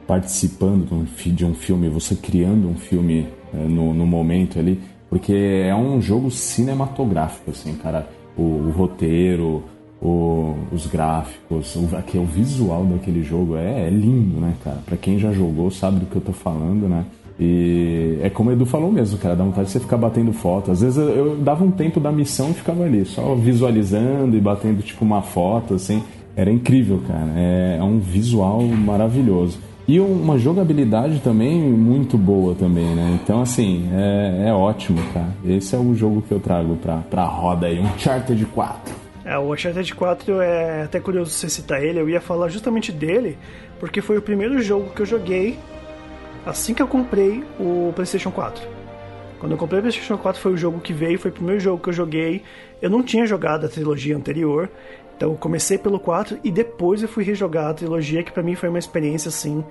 participando 0.06 1.06
de 1.16 1.44
um 1.44 1.54
filme, 1.54 1.88
você 1.90 2.16
criando 2.16 2.68
um 2.68 2.74
filme 2.74 3.28
é, 3.52 3.56
no, 3.56 3.92
no 3.92 4.06
momento 4.06 4.58
ali? 4.58 4.80
Porque 5.08 5.64
é 5.66 5.74
um 5.74 6.00
jogo 6.00 6.30
cinematográfico, 6.30 7.50
assim, 7.50 7.74
cara 7.74 8.08
o, 8.36 8.42
o 8.42 8.70
roteiro, 8.76 9.62
o, 10.02 10.54
os 10.72 10.86
gráficos, 10.86 11.74
o, 11.76 11.96
aqui, 11.96 12.18
o 12.18 12.24
visual 12.24 12.84
daquele 12.84 13.22
jogo 13.22 13.56
é, 13.56 13.86
é, 13.86 13.90
lindo, 13.90 14.40
né, 14.40 14.54
cara? 14.62 14.78
Pra 14.84 14.96
quem 14.96 15.18
já 15.18 15.32
jogou 15.32 15.70
sabe 15.70 16.00
do 16.00 16.06
que 16.06 16.16
eu 16.16 16.22
tô 16.22 16.32
falando, 16.32 16.88
né? 16.88 17.04
E 17.38 18.18
é 18.22 18.30
como 18.30 18.50
o 18.50 18.52
Edu 18.52 18.64
falou 18.64 18.92
mesmo, 18.92 19.18
cara, 19.18 19.34
dá 19.34 19.42
vontade 19.42 19.66
de 19.66 19.72
você 19.72 19.80
ficar 19.80 19.96
batendo 19.96 20.32
foto. 20.32 20.70
Às 20.70 20.82
vezes 20.82 20.96
eu, 20.96 21.08
eu 21.08 21.36
dava 21.36 21.64
um 21.64 21.70
tempo 21.70 21.98
da 21.98 22.12
missão 22.12 22.50
e 22.50 22.54
ficava 22.54 22.84
ali, 22.84 23.04
só 23.04 23.34
visualizando 23.34 24.36
e 24.36 24.40
batendo 24.40 24.82
tipo 24.82 25.04
uma 25.04 25.22
foto, 25.22 25.74
assim. 25.74 26.02
Era 26.36 26.50
incrível, 26.50 27.00
cara. 27.06 27.32
É, 27.36 27.76
é 27.78 27.82
um 27.82 27.98
visual 27.98 28.60
maravilhoso. 28.62 29.58
E 29.86 30.00
uma 30.00 30.38
jogabilidade 30.38 31.20
também 31.20 31.60
muito 31.60 32.16
boa 32.16 32.54
também, 32.54 32.94
né? 32.94 33.18
Então, 33.22 33.42
assim, 33.42 33.88
é, 33.92 34.48
é 34.48 34.52
ótimo, 34.52 34.98
cara. 35.12 35.28
Esse 35.44 35.74
é 35.74 35.78
o 35.78 35.94
jogo 35.94 36.22
que 36.22 36.32
eu 36.32 36.40
trago 36.40 36.76
pra, 36.76 36.98
pra 36.98 37.24
roda 37.24 37.66
aí, 37.66 37.78
um 37.78 37.98
Charter 37.98 38.46
4. 38.46 39.04
É, 39.24 39.38
o 39.38 39.52
Uncharted 39.52 39.94
4 39.94 40.40
é 40.42 40.82
até 40.82 41.00
curioso 41.00 41.30
você 41.30 41.48
citar 41.48 41.82
ele, 41.82 41.98
eu 41.98 42.08
ia 42.08 42.20
falar 42.20 42.48
justamente 42.48 42.92
dele, 42.92 43.38
porque 43.80 44.02
foi 44.02 44.18
o 44.18 44.22
primeiro 44.22 44.60
jogo 44.60 44.90
que 44.90 45.00
eu 45.00 45.06
joguei 45.06 45.58
assim 46.44 46.74
que 46.74 46.82
eu 46.82 46.86
comprei 46.86 47.42
o 47.58 47.90
PlayStation 47.94 48.30
4. 48.30 48.62
Quando 49.38 49.52
eu 49.52 49.58
comprei 49.58 49.78
o 49.78 49.82
PlayStation 49.82 50.18
4 50.18 50.40
foi 50.40 50.52
o 50.52 50.56
jogo 50.56 50.78
que 50.78 50.92
veio, 50.92 51.18
foi 51.18 51.30
o 51.30 51.34
primeiro 51.34 51.58
jogo 51.60 51.82
que 51.82 51.88
eu 51.88 51.92
joguei. 51.92 52.42
Eu 52.82 52.90
não 52.90 53.02
tinha 53.02 53.26
jogado 53.26 53.64
a 53.64 53.68
trilogia 53.68 54.16
anterior, 54.16 54.70
então 55.16 55.30
eu 55.30 55.36
comecei 55.36 55.78
pelo 55.78 55.98
4 55.98 56.38
e 56.42 56.50
depois 56.50 57.02
eu 57.02 57.08
fui 57.08 57.24
rejogar 57.24 57.68
a 57.68 57.74
trilogia, 57.74 58.22
que 58.22 58.32
para 58.32 58.42
mim 58.42 58.54
foi 58.54 58.68
uma 58.68 58.78
experiência 58.78 59.28
assim 59.28 59.64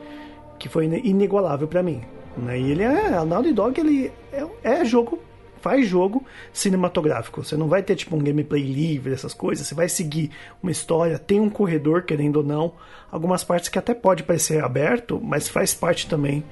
que 0.57 0.69
foi 0.69 0.85
inigualável 0.85 1.67
para 1.67 1.83
mim. 1.83 2.01
Né? 2.37 2.59
E 2.59 2.71
ele 2.71 2.83
é, 2.83 3.13
a 3.13 3.25
Naughty 3.25 3.53
Dog 3.53 3.79
ele 3.79 4.11
é, 4.31 4.45
é 4.63 4.85
jogo 4.85 5.19
faz 5.63 5.87
jogo 5.87 6.25
cinematográfico. 6.51 7.41
Você 7.41 7.55
não 7.55 7.69
vai 7.69 7.81
ter 7.81 7.95
tipo 7.95 8.17
um 8.17 8.19
gameplay 8.19 8.61
livre, 8.61 9.13
essas 9.13 9.33
coisas. 9.33 9.65
Você 9.65 9.73
vai 9.73 9.87
seguir 9.87 10.29
uma 10.61 10.71
história, 10.71 11.17
tem 11.17 11.39
um 11.39 11.49
corredor, 11.49 12.03
querendo 12.03 12.37
ou 12.37 12.43
não. 12.43 12.73
Algumas 13.09 13.45
partes 13.45 13.69
que 13.69 13.79
até 13.79 13.93
pode 13.93 14.23
parecer 14.23 14.61
aberto, 14.61 15.21
mas 15.23 15.47
faz 15.47 15.73
parte 15.73 16.05
também 16.05 16.43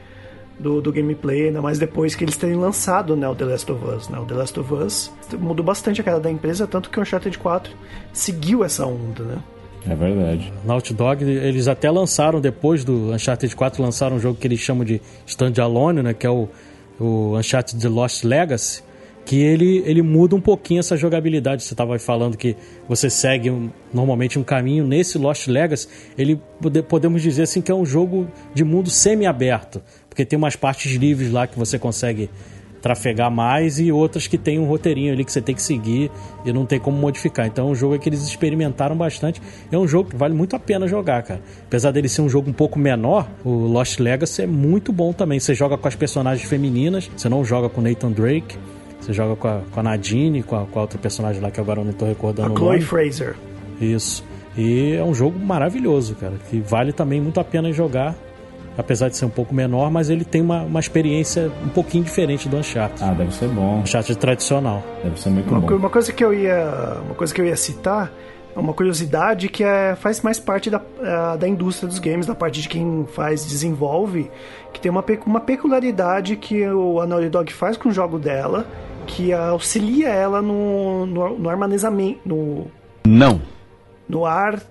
do, 0.61 0.81
do 0.81 0.91
gameplay, 0.91 1.47
ainda 1.47 1.61
mais 1.61 1.79
depois 1.79 2.15
que 2.15 2.23
eles 2.23 2.37
terem 2.37 2.55
lançado 2.55 3.15
né, 3.15 3.27
o 3.27 3.35
The 3.35 3.45
Last 3.45 3.71
of 3.71 3.85
Us. 3.85 4.07
Né? 4.09 4.19
O 4.19 4.25
The 4.25 4.33
Last 4.35 4.59
of 4.59 4.73
Us 4.73 5.11
mudou 5.39 5.65
bastante 5.65 5.99
a 5.99 6.03
cara 6.03 6.19
da 6.19 6.31
empresa, 6.31 6.67
tanto 6.67 6.89
que 6.89 6.99
o 6.99 7.01
Uncharted 7.01 7.37
4 7.37 7.73
seguiu 8.13 8.63
essa 8.63 8.85
onda, 8.85 9.23
né? 9.23 9.37
É 9.89 9.95
verdade. 9.95 10.53
Naughty 10.63 10.93
Dog, 10.93 11.23
eles 11.23 11.67
até 11.67 11.89
lançaram, 11.89 12.39
depois 12.39 12.83
do 12.85 13.11
Uncharted 13.11 13.55
4, 13.55 13.81
lançaram 13.81 14.17
um 14.17 14.19
jogo 14.19 14.37
que 14.39 14.45
eles 14.45 14.59
chamam 14.59 14.85
de 14.85 15.01
Standalone, 15.25 16.03
né? 16.03 16.13
Que 16.13 16.27
é 16.27 16.29
o, 16.29 16.47
o 16.99 17.35
Uncharted 17.35 17.81
The 17.81 17.89
Lost 17.89 18.23
Legacy 18.23 18.83
que 19.25 19.41
ele, 19.41 19.83
ele 19.85 20.01
muda 20.01 20.35
um 20.35 20.41
pouquinho 20.41 20.79
essa 20.79 20.97
jogabilidade. 20.97 21.63
Você 21.63 21.73
estava 21.73 21.97
falando 21.99 22.37
que 22.37 22.55
você 22.87 23.09
segue 23.09 23.49
um, 23.49 23.69
normalmente 23.93 24.37
um 24.39 24.43
caminho. 24.43 24.85
Nesse 24.85 25.17
Lost 25.17 25.47
Legacy, 25.47 25.87
ele 26.17 26.39
podemos 26.87 27.21
dizer 27.21 27.43
assim 27.43 27.61
que 27.61 27.71
é 27.71 27.75
um 27.75 27.85
jogo 27.85 28.27
de 28.53 28.63
mundo 28.63 28.89
semi-aberto, 28.89 29.81
porque 30.09 30.25
tem 30.25 30.37
umas 30.37 30.55
partes 30.55 30.93
livres 30.93 31.31
lá 31.31 31.47
que 31.47 31.57
você 31.57 31.77
consegue 31.77 32.29
trafegar 32.81 33.29
mais 33.29 33.79
e 33.79 33.91
outras 33.91 34.27
que 34.27 34.37
tem 34.37 34.57
um 34.57 34.65
roteirinho 34.65 35.13
ali 35.13 35.23
que 35.23 35.31
você 35.31 35.41
tem 35.41 35.53
que 35.53 35.61
seguir 35.61 36.09
e 36.43 36.51
não 36.51 36.65
tem 36.65 36.79
como 36.79 36.97
modificar. 36.97 37.45
Então 37.45 37.67
é 37.67 37.71
um 37.71 37.75
jogo 37.75 37.97
que 37.99 38.09
eles 38.09 38.23
experimentaram 38.23 38.97
bastante. 38.97 39.41
É 39.71 39.77
um 39.77 39.87
jogo 39.87 40.09
que 40.09 40.15
vale 40.15 40.33
muito 40.33 40.55
a 40.55 40.59
pena 40.59 40.87
jogar, 40.87 41.21
cara. 41.23 41.41
Apesar 41.67 41.91
dele 41.91 42.09
ser 42.09 42.21
um 42.21 42.29
jogo 42.29 42.49
um 42.49 42.53
pouco 42.53 42.79
menor, 42.79 43.29
o 43.45 43.51
Lost 43.51 43.99
Legacy 43.99 44.41
é 44.41 44.47
muito 44.47 44.91
bom 44.91 45.13
também. 45.13 45.39
Você 45.39 45.53
joga 45.53 45.77
com 45.77 45.87
as 45.87 45.95
personagens 45.95 46.47
femininas, 46.47 47.09
você 47.15 47.29
não 47.29 47.45
joga 47.45 47.69
com 47.69 47.81
Nathan 47.81 48.11
Drake. 48.11 48.57
Você 49.01 49.13
joga 49.13 49.35
com 49.35 49.47
a, 49.47 49.61
com 49.71 49.79
a 49.79 49.83
Nadine, 49.83 50.43
com 50.43 50.55
a, 50.55 50.65
com 50.65 50.79
a 50.79 50.81
outra 50.83 50.99
personagem 50.99 51.41
lá 51.41 51.49
que 51.49 51.59
agora 51.59 51.81
eu 51.81 51.85
não 51.85 51.91
tô 51.91 52.05
recordando 52.05 52.53
a 52.53 52.55
Chloe 52.55 52.73
nome. 52.73 52.81
Fraser. 52.81 53.35
Isso. 53.79 54.23
E 54.55 54.93
é 54.93 55.03
um 55.03 55.13
jogo 55.13 55.39
maravilhoso, 55.39 56.15
cara, 56.15 56.33
que 56.49 56.59
vale 56.59 56.93
também 56.93 57.19
muito 57.19 57.39
a 57.39 57.43
pena 57.43 57.71
jogar. 57.71 58.15
Apesar 58.77 59.09
de 59.09 59.17
ser 59.17 59.25
um 59.25 59.29
pouco 59.29 59.53
menor, 59.53 59.91
mas 59.91 60.09
ele 60.09 60.23
tem 60.23 60.41
uma, 60.41 60.61
uma 60.63 60.79
experiência 60.79 61.51
um 61.61 61.67
pouquinho 61.67 62.05
diferente 62.05 62.47
do 62.47 62.55
Uncharted. 62.55 63.03
Ah, 63.03 63.13
deve 63.13 63.33
ser 63.35 63.49
bom. 63.49 63.79
Uncharted 63.79 64.17
tradicional. 64.17 64.81
Deve 65.03 65.19
ser 65.19 65.29
muito 65.29 65.49
uma, 65.51 65.59
bom. 65.59 65.75
Uma 65.75 65.89
coisa 65.89 66.13
que 66.13 66.23
eu 66.23 66.33
ia, 66.33 66.97
uma 67.05 67.13
coisa 67.13 67.33
que 67.33 67.41
eu 67.41 67.45
ia 67.45 67.57
citar 67.57 68.09
uma 68.55 68.73
curiosidade 68.73 69.47
que 69.47 69.63
é, 69.63 69.95
faz 69.95 70.21
mais 70.21 70.39
parte 70.39 70.69
da, 70.69 70.79
uh, 70.79 71.37
da 71.37 71.47
indústria 71.47 71.87
dos 71.87 71.99
games, 71.99 72.25
da 72.25 72.35
parte 72.35 72.61
de 72.61 72.67
quem 72.67 73.05
faz, 73.11 73.45
desenvolve, 73.45 74.29
que 74.73 74.79
tem 74.79 74.91
uma, 74.91 75.03
uma 75.25 75.39
peculiaridade 75.39 76.35
que 76.35 76.67
o, 76.67 76.99
a 76.99 77.07
Naughty 77.07 77.29
Dog 77.29 77.53
faz 77.53 77.77
com 77.77 77.89
o 77.89 77.91
jogo 77.91 78.19
dela, 78.19 78.65
que 79.11 79.33
auxilia 79.33 80.09
ela 80.09 80.41
no, 80.41 81.05
no, 81.05 81.37
no 81.37 81.49
armazenamento. 81.49 82.19
No, 82.25 82.67
Não. 83.05 83.41
No 84.07 84.25
ar. 84.25 84.61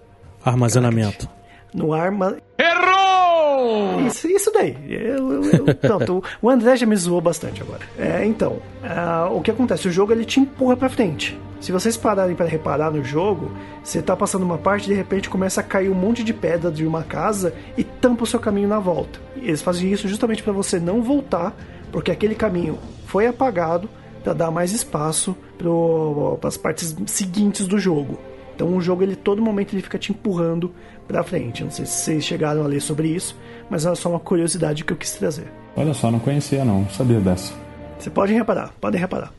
Armazenamento. 0.44 1.28
No 1.74 1.92
arma. 1.92 2.38
Errou! 2.58 4.00
Isso, 4.06 4.26
isso 4.26 4.50
daí. 4.52 4.76
Eu, 4.88 5.32
eu, 5.32 5.44
eu, 5.44 5.74
pronto, 5.74 6.24
o 6.40 6.48
André 6.48 6.76
já 6.76 6.86
me 6.86 6.96
zoou 6.96 7.20
bastante 7.20 7.62
agora. 7.62 7.80
É, 7.98 8.24
então, 8.24 8.60
uh, 8.82 9.36
o 9.36 9.42
que 9.42 9.50
acontece? 9.50 9.86
O 9.86 9.92
jogo 9.92 10.12
ele 10.12 10.24
te 10.24 10.40
empurra 10.40 10.76
pra 10.76 10.88
frente. 10.88 11.38
Se 11.60 11.70
vocês 11.70 11.94
pararem 11.94 12.34
para 12.34 12.46
reparar 12.46 12.90
no 12.90 13.04
jogo, 13.04 13.52
você 13.84 14.00
tá 14.00 14.16
passando 14.16 14.42
uma 14.42 14.56
parte 14.56 14.86
e 14.86 14.88
de 14.88 14.94
repente 14.94 15.28
começa 15.28 15.60
a 15.60 15.64
cair 15.64 15.90
um 15.90 15.94
monte 15.94 16.24
de 16.24 16.32
pedra 16.32 16.70
de 16.70 16.86
uma 16.86 17.02
casa 17.02 17.52
e 17.76 17.84
tampa 17.84 18.24
o 18.24 18.26
seu 18.26 18.40
caminho 18.40 18.68
na 18.68 18.78
volta. 18.78 19.20
Eles 19.36 19.60
fazem 19.60 19.92
isso 19.92 20.08
justamente 20.08 20.42
para 20.42 20.54
você 20.54 20.80
não 20.80 21.02
voltar, 21.02 21.54
porque 21.92 22.10
aquele 22.10 22.34
caminho 22.34 22.78
foi 23.04 23.26
apagado 23.26 23.90
para 24.22 24.32
dar 24.32 24.50
mais 24.50 24.72
espaço 24.72 25.36
para 25.58 26.48
as 26.48 26.56
partes 26.56 26.96
seguintes 27.06 27.66
do 27.66 27.78
jogo. 27.78 28.18
Então 28.54 28.76
o 28.76 28.80
jogo 28.80 29.02
ele 29.02 29.16
todo 29.16 29.40
momento 29.40 29.74
ele 29.74 29.82
fica 29.82 29.98
te 29.98 30.12
empurrando 30.12 30.72
para 31.08 31.22
frente. 31.22 31.64
Não 31.64 31.70
sei 31.70 31.86
se 31.86 31.92
vocês 31.92 32.24
chegaram 32.24 32.62
a 32.62 32.66
ler 32.66 32.80
sobre 32.80 33.08
isso, 33.08 33.36
mas 33.70 33.86
é 33.86 33.94
só 33.94 34.10
uma 34.10 34.20
curiosidade 34.20 34.84
que 34.84 34.92
eu 34.92 34.96
quis 34.96 35.12
trazer. 35.12 35.46
Olha 35.76 35.94
só, 35.94 36.10
não 36.10 36.18
conhecia 36.18 36.64
não, 36.64 36.88
sabia 36.90 37.20
dessa. 37.20 37.54
Você 37.98 38.10
pode 38.10 38.32
reparar, 38.32 38.72
podem 38.80 39.00
reparar. 39.00 39.32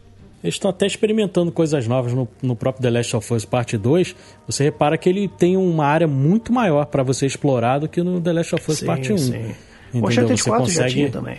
Eles 0.44 0.56
estão 0.56 0.72
até 0.72 0.88
experimentando 0.88 1.52
coisas 1.52 1.88
novas 1.88 2.13
no, 2.13 2.28
no, 2.41 2.56
próprio 2.56 2.82
The 2.82 2.89
Last 2.89 3.15
of 3.15 3.34
Us 3.34 3.46
Parte 3.46 3.78
2. 3.78 4.15
Você 4.48 4.63
repara 4.63 4.98
que 4.98 5.08
ele 5.08 5.28
tem 5.28 5.56
uma 5.56 5.86
área 5.86 6.08
muito 6.08 6.52
maior 6.52 6.86
para 6.86 7.04
você 7.04 7.28
explorar 7.28 7.78
do 7.78 7.88
que 7.88 8.02
no 8.02 8.20
The 8.20 8.34
Last 8.34 8.56
of 8.56 8.72
Us 8.72 8.80
sim, 8.80 8.86
Parte 8.88 9.13
1. 9.13 9.17
Sim. 9.20 9.36
Entendeu? 9.36 9.56
O 9.94 10.08
Uncharted 10.08 10.44
4 10.44 10.63
consegue... 10.63 10.89
já 10.89 10.96
tinha 10.96 11.12
também. 11.12 11.38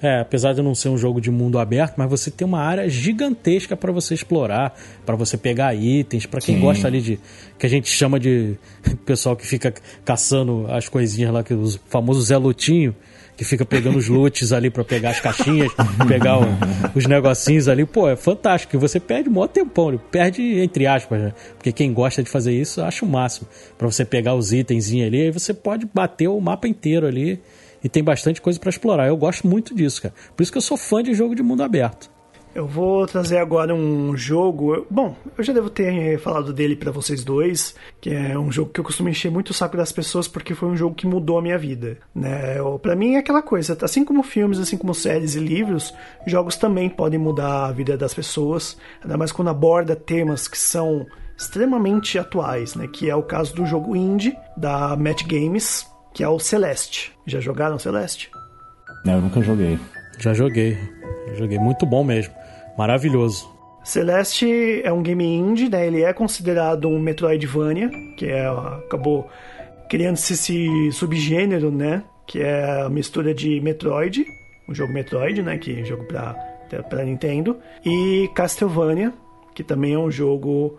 É, 0.00 0.20
apesar 0.20 0.52
de 0.52 0.62
não 0.62 0.74
ser 0.74 0.90
um 0.90 0.96
jogo 0.96 1.20
de 1.20 1.30
mundo 1.30 1.58
aberto, 1.58 1.94
mas 1.96 2.08
você 2.08 2.30
tem 2.30 2.46
uma 2.46 2.60
área 2.60 2.88
gigantesca 2.88 3.76
para 3.76 3.90
você 3.90 4.14
explorar, 4.14 4.78
para 5.04 5.16
você 5.16 5.36
pegar 5.36 5.74
itens, 5.74 6.24
para 6.24 6.40
quem 6.40 6.54
Sim. 6.54 6.60
gosta 6.60 6.86
ali 6.86 7.00
de 7.00 7.20
que 7.58 7.66
a 7.66 7.68
gente 7.68 7.88
chama 7.88 8.20
de 8.20 8.56
pessoal 9.04 9.34
que 9.36 9.44
fica 9.44 9.74
caçando 10.04 10.66
as 10.68 10.88
coisinhas 10.88 11.32
lá 11.32 11.42
que 11.42 11.52
os 11.52 11.80
famosos 11.88 12.26
Zé 12.26 12.36
Lutinho, 12.36 12.94
que 13.36 13.44
fica 13.44 13.64
pegando 13.64 13.98
os 13.98 14.06
loots 14.10 14.52
ali 14.52 14.68
para 14.68 14.84
pegar 14.84 15.10
as 15.10 15.20
caixinhas, 15.20 15.72
pegar 16.06 16.40
o, 16.40 16.44
os 16.94 17.06
negocinhos 17.06 17.68
ali. 17.68 17.84
Pô, 17.84 18.08
é 18.08 18.16
fantástico. 18.16 18.76
E 18.76 18.78
você 18.78 18.98
perde 18.98 19.28
um 19.28 19.32
maior 19.32 19.46
tempão. 19.46 19.98
Perde 20.10 20.60
entre 20.60 20.86
aspas, 20.86 21.20
né? 21.20 21.32
Porque 21.56 21.72
quem 21.72 21.92
gosta 21.92 22.22
de 22.22 22.28
fazer 22.28 22.52
isso 22.52 22.82
acha 22.82 23.04
o 23.04 23.08
máximo. 23.08 23.48
para 23.78 23.88
você 23.88 24.04
pegar 24.04 24.34
os 24.34 24.52
itens 24.52 24.90
ali, 24.92 25.22
aí 25.22 25.30
você 25.30 25.54
pode 25.54 25.88
bater 25.92 26.28
o 26.28 26.40
mapa 26.40 26.66
inteiro 26.66 27.06
ali. 27.06 27.40
E 27.88 27.90
tem 27.90 28.04
bastante 28.04 28.38
coisa 28.42 28.60
para 28.60 28.68
explorar. 28.68 29.08
Eu 29.08 29.16
gosto 29.16 29.48
muito 29.48 29.74
disso, 29.74 30.02
cara. 30.02 30.14
Por 30.36 30.42
isso 30.42 30.52
que 30.52 30.58
eu 30.58 30.62
sou 30.62 30.76
fã 30.76 31.02
de 31.02 31.14
jogo 31.14 31.34
de 31.34 31.42
mundo 31.42 31.62
aberto. 31.62 32.10
Eu 32.54 32.66
vou 32.66 33.06
trazer 33.06 33.38
agora 33.38 33.74
um 33.74 34.14
jogo. 34.14 34.86
Bom, 34.90 35.16
eu 35.38 35.42
já 35.42 35.54
devo 35.54 35.70
ter 35.70 36.18
falado 36.18 36.52
dele 36.52 36.76
para 36.76 36.90
vocês 36.90 37.24
dois, 37.24 37.74
que 37.98 38.10
é 38.10 38.38
um 38.38 38.52
jogo 38.52 38.72
que 38.72 38.78
eu 38.78 38.84
costumo 38.84 39.08
encher 39.08 39.30
muito 39.30 39.50
o 39.50 39.54
saco 39.54 39.74
das 39.74 39.90
pessoas 39.90 40.28
porque 40.28 40.54
foi 40.54 40.68
um 40.68 40.76
jogo 40.76 40.94
que 40.94 41.06
mudou 41.06 41.38
a 41.38 41.42
minha 41.42 41.56
vida. 41.56 41.96
Né? 42.14 42.56
Para 42.82 42.94
mim 42.94 43.14
é 43.14 43.20
aquela 43.20 43.40
coisa, 43.40 43.74
assim 43.80 44.04
como 44.04 44.22
filmes, 44.22 44.58
assim 44.58 44.76
como 44.76 44.94
séries 44.94 45.34
e 45.34 45.40
livros, 45.40 45.94
jogos 46.26 46.56
também 46.56 46.90
podem 46.90 47.18
mudar 47.18 47.68
a 47.68 47.72
vida 47.72 47.96
das 47.96 48.12
pessoas, 48.12 48.76
ainda 49.02 49.16
mais 49.16 49.32
quando 49.32 49.48
aborda 49.48 49.96
temas 49.96 50.46
que 50.46 50.58
são 50.58 51.06
extremamente 51.38 52.18
atuais, 52.18 52.74
né? 52.74 52.86
Que 52.86 53.08
é 53.08 53.16
o 53.16 53.22
caso 53.22 53.54
do 53.54 53.64
jogo 53.64 53.96
indie 53.96 54.36
da 54.56 54.94
Match 54.94 55.24
Games, 55.24 55.86
que 56.18 56.24
é 56.24 56.28
o 56.28 56.40
Celeste. 56.40 57.12
Já 57.24 57.38
jogaram 57.38 57.78
Celeste? 57.78 58.28
Não, 59.04 59.14
eu 59.14 59.20
nunca 59.20 59.40
joguei. 59.40 59.78
Já 60.18 60.34
joguei. 60.34 60.76
Joguei 61.36 61.60
muito 61.60 61.86
bom 61.86 62.02
mesmo. 62.02 62.34
Maravilhoso. 62.76 63.48
Celeste 63.84 64.82
é 64.82 64.92
um 64.92 65.00
game 65.00 65.24
indie, 65.24 65.68
né? 65.68 65.86
Ele 65.86 66.02
é 66.02 66.12
considerado 66.12 66.88
um 66.88 66.98
Metroidvania, 66.98 67.88
que 68.16 68.26
é, 68.26 68.48
acabou 68.48 69.30
criando-se 69.88 70.32
esse 70.32 70.90
subgênero, 70.90 71.70
né? 71.70 72.02
Que 72.26 72.42
é 72.42 72.82
a 72.82 72.88
mistura 72.88 73.32
de 73.32 73.60
Metroid, 73.60 74.26
o 74.66 74.74
jogo 74.74 74.92
Metroid, 74.92 75.40
né? 75.40 75.56
Que 75.56 75.78
é 75.78 75.82
um 75.82 75.84
jogo 75.84 76.04
para 76.04 76.34
para 76.90 77.04
Nintendo, 77.04 77.56
e 77.82 78.28
Castlevania, 78.34 79.14
que 79.54 79.62
também 79.62 79.94
é 79.94 79.98
um 79.98 80.10
jogo 80.10 80.78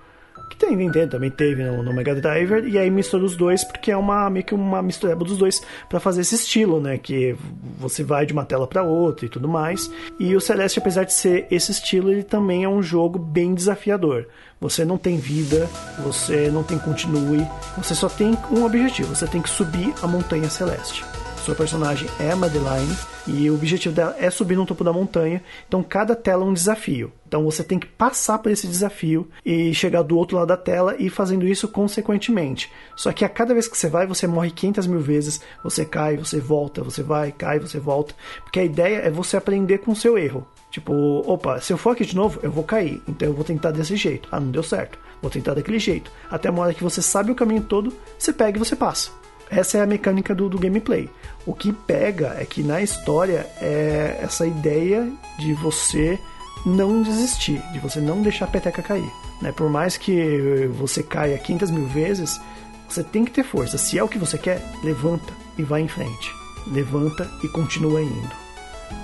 que 0.50 0.58
tem 0.58 0.76
Nintendo, 0.76 1.12
também 1.12 1.30
teve 1.30 1.64
no, 1.64 1.84
no, 1.84 1.94
Mega 1.94 2.16
Driver, 2.16 2.66
e 2.66 2.78
aí 2.78 2.90
mistura 2.90 3.24
os 3.24 3.36
dois 3.36 3.64
porque 3.64 3.92
é 3.92 3.98
uma 3.98 4.30
meio 4.30 4.46
que 4.46 4.54
uma 4.54 4.82
mistura 4.82 5.16
dos 5.16 5.38
dois 5.38 5.62
para 5.88 6.00
fazer 6.00 6.22
esse 6.22 6.36
estilo, 6.36 6.82
né? 6.82 6.98
Que 6.98 7.36
você 7.78 8.04
vai 8.04 8.26
de 8.26 8.34
uma 8.34 8.46
tela 8.46 8.68
para 8.68 8.84
outra 8.84 9.26
e 9.26 9.30
tudo 9.30 9.48
mais. 9.48 9.92
E 10.20 10.36
o 10.36 10.42
Celeste, 10.42 10.80
apesar 10.80 11.04
de 11.04 11.14
ser 11.14 11.48
esse 11.52 11.72
estilo, 11.72 12.12
ele 12.12 12.24
também 12.24 12.64
é 12.64 12.70
um 12.70 12.82
jogo 12.82 13.20
bem 13.20 13.54
desafiador. 13.54 14.28
Você 14.60 14.84
não 14.84 14.98
tem 14.98 15.18
vida, 15.18 15.70
você 16.04 16.50
não 16.50 16.64
tem 16.64 16.78
continue, 16.78 17.46
você 17.78 17.96
só 17.96 18.10
tem 18.10 18.38
um 18.52 18.66
objetivo, 18.66 19.16
você 19.16 19.28
tem 19.28 19.42
que 19.42 19.50
subir 19.50 19.94
a 20.02 20.08
montanha 20.08 20.50
celeste. 20.50 21.06
Sua 21.44 21.56
personagem 21.56 22.08
é 22.20 22.36
Madeline 22.36 22.96
e 23.26 23.50
o 23.50 23.56
objetivo 23.56 23.96
dela 23.96 24.16
é 24.20 24.30
subir 24.30 24.56
no 24.56 24.66
topo 24.66 24.84
da 24.84 24.94
montanha. 24.94 25.42
Então 25.68 25.82
cada 25.82 26.16
tela 26.16 26.44
é 26.44 26.48
um 26.48 26.54
desafio. 26.54 27.12
Então 27.28 27.44
você 27.44 27.64
tem 27.64 27.80
que 27.80 27.88
passar 27.88 28.40
por 28.40 28.52
esse 28.52 28.68
desafio 28.68 29.28
e 29.46 29.74
chegar 29.74 30.02
do 30.02 30.18
outro 30.18 30.38
lado 30.38 30.48
da 30.48 30.58
tela 30.58 30.96
e 30.98 31.10
fazendo 31.10 31.48
isso 31.48 31.68
consequentemente. 31.68 32.72
Só 32.96 33.12
que 33.12 33.24
a 33.24 33.30
cada 33.30 33.54
vez 33.54 33.68
que 33.68 33.78
você 33.78 33.88
vai, 33.88 34.06
você 34.06 34.28
morre 34.28 34.52
500 34.52 34.88
mil 34.88 35.00
vezes. 35.00 35.42
Você 35.64 35.86
cai, 35.86 36.18
você 36.18 36.40
volta, 36.40 36.84
você 36.84 37.02
vai, 37.02 37.32
cai, 37.32 37.60
você 37.60 37.80
volta. 37.80 38.14
Porque 38.44 38.60
a 38.60 38.66
ideia 38.66 38.98
é 38.98 39.10
você 39.10 39.38
aprender 39.38 39.80
com 39.80 39.92
o 39.92 39.96
seu 39.96 40.18
erro. 40.18 40.46
Tipo, 40.72 40.94
opa, 41.26 41.60
se 41.62 41.74
eu 41.74 41.78
for 41.78 41.92
aqui 41.92 42.06
de 42.06 42.16
novo, 42.16 42.40
eu 42.44 42.52
vou 42.52 42.64
cair. 42.64 43.02
Então 43.08 43.28
eu 43.28 43.34
vou 43.34 43.44
tentar 43.44 43.72
desse 43.72 43.96
jeito. 43.96 44.28
Ah, 44.32 44.40
não 44.40 44.52
deu 44.52 44.64
certo. 44.64 45.00
Vou 45.22 45.32
tentar 45.32 45.54
daquele 45.54 45.80
jeito. 45.80 46.12
Até 46.30 46.50
uma 46.50 46.64
hora 46.64 46.74
que 46.74 46.84
você 46.84 47.02
sabe 47.02 47.32
o 47.32 47.36
caminho 47.36 47.62
todo, 47.62 47.94
você 48.18 48.34
pega 48.34 48.58
e 48.58 48.60
você 48.60 48.76
passa. 48.76 49.12
Essa 49.50 49.80
é 49.80 49.82
a 49.82 49.88
mecânica 49.88 50.36
do, 50.36 50.48
do 50.48 50.60
gameplay. 50.60 51.10
O 51.46 51.54
que 51.54 51.74
pega 51.74 52.36
é 52.40 52.46
que 52.46 52.62
na 52.62 52.82
história 52.82 53.48
é 53.60 54.20
essa 54.22 54.46
ideia 54.46 55.12
de 55.40 55.54
você 55.54 56.20
não 56.66 57.02
desistir, 57.02 57.62
de 57.72 57.80
você 57.80 58.00
não 58.00 58.22
deixar 58.22 58.46
a 58.46 58.50
peteca 58.50 58.82
cair. 58.82 59.12
Né? 59.42 59.52
Por 59.52 59.70
mais 59.70 59.98
que 59.98 60.68
você 60.78 61.02
caia 61.02 61.38
500 61.38 61.72
mil 61.72 61.88
vezes, 61.88 62.40
você 62.88 63.04
tem 63.04 63.26
que 63.26 63.32
ter 63.32 63.44
força. 63.44 63.78
Se 63.78 63.98
é 63.98 64.04
o 64.04 64.08
que 64.08 64.18
você 64.18 64.38
quer, 64.38 64.62
levanta 64.84 65.34
e 65.58 65.64
vai 65.64 65.82
em 65.82 65.88
frente. 65.88 66.34
Levanta 66.68 67.30
e 67.44 67.48
continua 67.48 68.02
indo. 68.02 68.36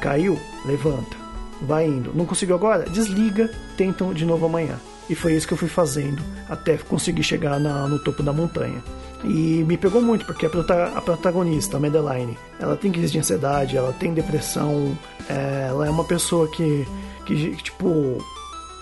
Caiu? 0.01 0.39
Levanta. 0.65 1.15
Vai 1.61 1.85
indo. 1.87 2.13
Não 2.13 2.25
conseguiu 2.25 2.55
agora? 2.55 2.89
Desliga, 2.89 3.49
tentam 3.77 4.13
de 4.13 4.25
novo 4.25 4.45
amanhã. 4.45 4.79
E 5.09 5.15
foi 5.15 5.33
isso 5.33 5.47
que 5.47 5.53
eu 5.53 5.57
fui 5.57 5.69
fazendo 5.69 6.21
até 6.49 6.77
conseguir 6.77 7.23
chegar 7.23 7.59
na, 7.59 7.87
no 7.87 7.99
topo 7.99 8.21
da 8.21 8.33
montanha. 8.33 8.83
E 9.27 9.63
me 9.63 9.75
pegou 9.77 10.01
muito, 10.01 10.25
porque 10.25 10.45
a 10.45 11.01
protagonista, 11.01 11.77
a 11.77 11.79
Madeline, 11.79 12.37
ela 12.59 12.77
tem 12.77 12.91
crise 12.91 13.11
de 13.11 13.19
ansiedade, 13.19 13.75
ela 13.75 13.91
tem 13.93 14.13
depressão, 14.13 14.95
é, 15.27 15.67
ela 15.69 15.87
é 15.87 15.89
uma 15.89 16.03
pessoa 16.03 16.47
que, 16.47 16.87
que 17.25 17.55
tipo, 17.55 18.23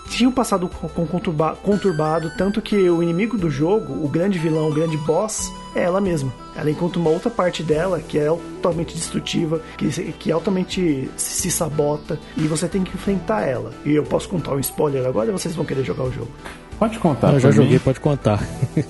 tinha 0.08 0.28
um 0.28 0.32
passado 0.32 0.68
com 0.68 1.06
conturba, 1.06 1.56
conturbado, 1.62 2.30
tanto 2.36 2.60
que 2.60 2.76
o 2.88 3.02
inimigo 3.02 3.38
do 3.38 3.50
jogo, 3.50 4.04
o 4.04 4.08
grande 4.08 4.38
vilão, 4.38 4.68
o 4.68 4.72
grande 4.72 4.96
boss, 4.98 5.50
é 5.74 5.82
ela 5.82 6.00
mesma. 6.00 6.32
Ela 6.54 6.70
encontra 6.70 7.00
uma 7.00 7.10
outra 7.10 7.30
parte 7.30 7.62
dela 7.62 8.00
que 8.00 8.18
é 8.18 8.26
altamente 8.26 8.94
destrutiva, 8.94 9.60
que, 9.76 9.88
que 10.12 10.30
altamente 10.30 11.10
se 11.16 11.50
sabota, 11.50 12.18
e 12.36 12.42
você 12.42 12.68
tem 12.68 12.84
que 12.84 12.94
enfrentar 12.94 13.42
ela. 13.42 13.72
E 13.84 13.94
eu 13.94 14.04
posso 14.04 14.28
contar 14.28 14.52
um 14.52 14.60
spoiler 14.60 15.06
agora 15.06 15.32
vocês 15.32 15.54
vão 15.54 15.64
querer 15.64 15.84
jogar 15.84 16.04
o 16.04 16.12
jogo? 16.12 16.30
Pode 16.78 16.98
contar. 16.98 17.32
Eu 17.32 17.40
já 17.40 17.48
mim. 17.48 17.54
joguei, 17.54 17.78
pode 17.78 18.00
contar. 18.00 18.40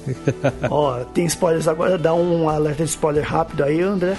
Ó, 0.70 1.05
tem 1.05 1.27
spoilers 1.27 1.68
agora, 1.68 1.99
dá 1.99 2.14
um 2.14 2.49
alerta 2.49 2.85
de 2.85 2.90
spoiler 2.90 3.25
rápido 3.25 3.62
aí, 3.62 3.81
André. 3.81 4.16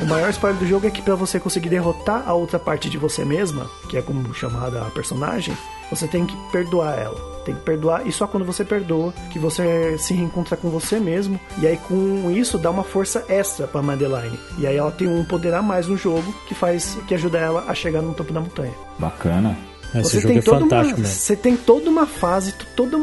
O 0.00 0.06
maior 0.06 0.30
spoiler 0.30 0.58
do 0.58 0.66
jogo 0.66 0.86
é 0.86 0.90
que 0.90 1.00
para 1.00 1.14
você 1.14 1.38
conseguir 1.40 1.68
derrotar 1.68 2.28
a 2.28 2.34
outra 2.34 2.58
parte 2.58 2.90
de 2.90 2.98
você 2.98 3.24
mesma, 3.24 3.70
que 3.88 3.96
é 3.96 4.02
como 4.02 4.34
chamada 4.34 4.82
a 4.82 4.90
personagem, 4.90 5.56
você 5.88 6.06
tem 6.06 6.26
que 6.26 6.36
perdoar 6.50 6.98
ela. 6.98 7.31
Tem 7.44 7.54
que 7.54 7.62
perdoar, 7.62 8.06
e 8.06 8.12
só 8.12 8.26
quando 8.26 8.44
você 8.44 8.64
perdoa 8.64 9.12
que 9.30 9.38
você 9.38 9.96
se 9.98 10.14
reencontra 10.14 10.56
com 10.56 10.70
você 10.70 11.00
mesmo. 11.00 11.40
E 11.58 11.66
aí, 11.66 11.76
com 11.76 12.30
isso, 12.30 12.58
dá 12.58 12.70
uma 12.70 12.84
força 12.84 13.24
extra 13.28 13.66
pra 13.66 13.82
Madeline. 13.82 14.38
E 14.58 14.66
aí, 14.66 14.76
ela 14.76 14.90
tem 14.92 15.08
um 15.08 15.24
poder 15.24 15.52
a 15.54 15.62
mais 15.62 15.88
no 15.88 15.96
jogo 15.96 16.32
que 16.46 16.54
faz 16.54 16.98
que 17.06 17.14
ajuda 17.14 17.38
ela 17.38 17.64
a 17.66 17.74
chegar 17.74 18.02
no 18.02 18.14
topo 18.14 18.32
da 18.32 18.40
montanha. 18.40 18.72
Bacana. 18.98 19.56
Esse 19.94 20.02
você 20.02 20.20
jogo 20.20 20.28
tem 20.28 20.38
é 20.38 20.42
fantástico, 20.42 21.00
uma, 21.00 21.06
Você 21.06 21.36
tem 21.36 21.56
toda 21.56 21.90
uma 21.90 22.06
fase, 22.06 22.54
todo 22.74 22.98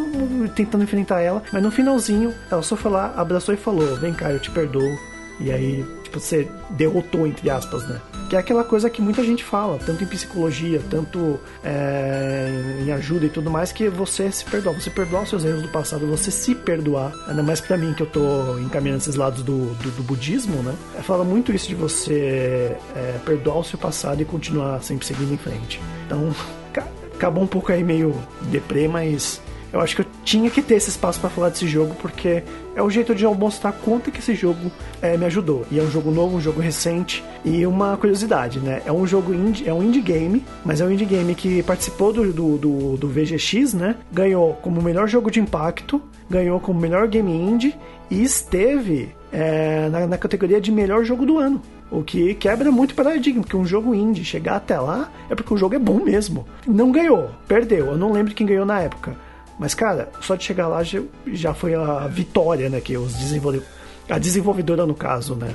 tentando 0.56 0.84
enfrentar 0.84 1.22
ela, 1.22 1.44
mas 1.52 1.62
no 1.62 1.70
finalzinho, 1.70 2.34
ela 2.50 2.64
só 2.64 2.76
foi 2.76 2.92
lá, 2.92 3.14
abraçou 3.16 3.54
e 3.54 3.58
falou: 3.58 3.96
Vem 3.98 4.14
cá, 4.14 4.32
eu 4.32 4.40
te 4.40 4.50
perdoo. 4.50 4.98
E 5.40 5.52
aí, 5.52 5.86
tipo, 6.04 6.20
você 6.20 6.48
derrotou, 6.72 7.26
entre 7.26 7.50
aspas, 7.50 7.88
né? 7.88 8.02
Que 8.30 8.36
é 8.36 8.40
aquela 8.40 8.64
coisa 8.64 8.90
que 8.90 9.02
muita 9.02 9.24
gente 9.24 9.44
fala, 9.44 9.80
tanto 9.80 10.04
em 10.04 10.08
psicologia, 10.08 10.82
tanto 10.90 11.40
é, 11.64 12.82
em 12.86 12.92
ajuda 12.92 13.26
e 13.26 13.30
tudo 13.30 13.50
mais, 13.50 13.72
que 13.72 13.90
você 13.90 14.32
se 14.32 14.44
perdoa. 14.46 14.74
Você 14.74 14.90
perdoar 14.90 15.24
os 15.24 15.30
seus 15.30 15.46
erros 15.46 15.62
do 15.62 15.70
passado, 15.70 16.06
você 16.06 16.30
se 16.30 16.54
perdoar. 16.54 17.14
Ainda 17.28 17.42
mais 17.42 17.62
para 17.62 17.78
mim, 17.78 17.94
que 17.94 18.04
eu 18.04 18.08
tô 18.08 18.60
encaminhando 18.60 19.02
esses 19.02 19.16
lados 19.16 19.42
do, 19.42 19.74
do, 19.76 19.92
do 19.92 20.04
budismo, 20.04 20.62
né? 20.62 20.76
Fala 21.04 21.24
muito 21.24 21.54
isso 21.54 21.68
de 21.68 21.76
você 21.76 22.76
é, 22.96 23.20
perdoar 23.26 23.60
o 23.60 23.64
seu 23.64 23.80
passado 23.80 24.22
e 24.22 24.26
continuar 24.26 24.84
sempre 24.84 25.06
seguindo 25.06 25.34
em 25.34 25.38
frente. 25.38 25.80
Então, 26.06 26.34
acabou 27.16 27.44
um 27.44 27.48
pouco 27.48 27.72
aí 27.72 27.84
meio 27.84 28.14
deprê, 28.52 28.88
mas 28.88 29.42
eu 29.72 29.80
acho 29.80 29.96
que 29.96 30.02
eu 30.02 30.06
tinha 30.24 30.50
que 30.50 30.62
ter 30.62 30.76
esse 30.76 30.90
espaço 30.90 31.20
para 31.20 31.30
falar 31.30 31.50
desse 31.50 31.68
jogo, 31.68 31.96
porque 32.02 32.44
é 32.76 32.82
o 32.82 32.90
jeito 32.90 33.14
de 33.14 33.24
eu 33.24 33.34
mostrar 33.36 33.72
quanto 33.72 34.12
que 34.12 34.20
esse 34.20 34.34
jogo 34.34 34.72
é, 35.02 35.16
me 35.16 35.26
ajudou. 35.26 35.66
E 35.72 35.80
é 35.80 35.84
um 35.84 35.92
jogo 35.92 36.12
novo, 36.12 36.38
um 36.38 36.42
jogo 36.42 36.60
recente. 36.60 37.24
E 37.46 37.66
uma 37.66 37.96
curiosidade, 37.98 38.60
né? 38.60 38.82
É 38.86 38.92
um 38.92 39.06
jogo 39.06 39.34
indie, 39.34 39.68
é 39.68 39.74
um 39.74 39.84
indie 39.84 40.02
game, 40.02 40.44
mas 40.66 40.82
é 40.82 40.86
um 40.86 40.92
indie 40.92 41.06
game 41.06 41.36
que 41.36 41.64
participou 41.64 42.12
do, 42.12 42.34
do, 42.34 42.58
do, 42.58 42.98
do 42.98 43.08
VGX, 43.08 43.74
né? 43.74 43.96
Ganhou 44.12 44.54
como 44.56 44.82
melhor 44.82 45.08
jogo 45.08 45.30
de 45.30 45.40
impacto, 45.40 46.02
ganhou 46.30 46.60
como 46.60 46.80
melhor 46.80 47.08
game 47.08 47.32
indie 47.32 47.76
e 48.10 48.24
esteve 48.24 49.14
é, 49.32 49.88
na, 49.90 50.08
na 50.08 50.18
categoria 50.18 50.60
de 50.60 50.72
melhor 50.72 51.04
jogo 51.04 51.26
do 51.26 51.38
ano. 51.38 51.62
O 51.92 52.04
que 52.04 52.36
quebra 52.36 52.72
muito 52.72 52.92
o 52.92 52.96
paradigma, 52.96 53.42
porque 53.42 53.58
um 53.58 53.66
jogo 53.66 53.96
indie 53.96 54.24
chegar 54.24 54.58
até 54.58 54.80
lá 54.80 55.12
é 55.30 55.34
porque 55.34 55.54
o 55.54 55.58
jogo 55.58 55.76
é 55.76 55.80
bom 55.80 56.04
mesmo. 56.04 56.46
Não 56.68 56.92
ganhou, 56.92 57.32
perdeu. 57.48 57.88
Eu 57.88 57.98
não 57.98 58.12
lembro 58.12 58.34
quem 58.34 58.46
ganhou 58.46 58.66
na 58.66 58.80
época. 58.80 59.16
Mas, 59.60 59.74
cara, 59.74 60.10
só 60.22 60.36
de 60.36 60.44
chegar 60.44 60.68
lá 60.68 60.82
já, 60.84 61.54
foi 61.54 61.76
a 61.76 62.08
vitória, 62.08 62.70
né? 62.70 62.80
Que 62.80 62.98
os 62.98 63.14
desenvolve... 63.16 63.62
A 64.10 64.18
desenvolvedora, 64.18 64.88
no 64.88 64.96
caso, 64.96 65.36
né? 65.36 65.54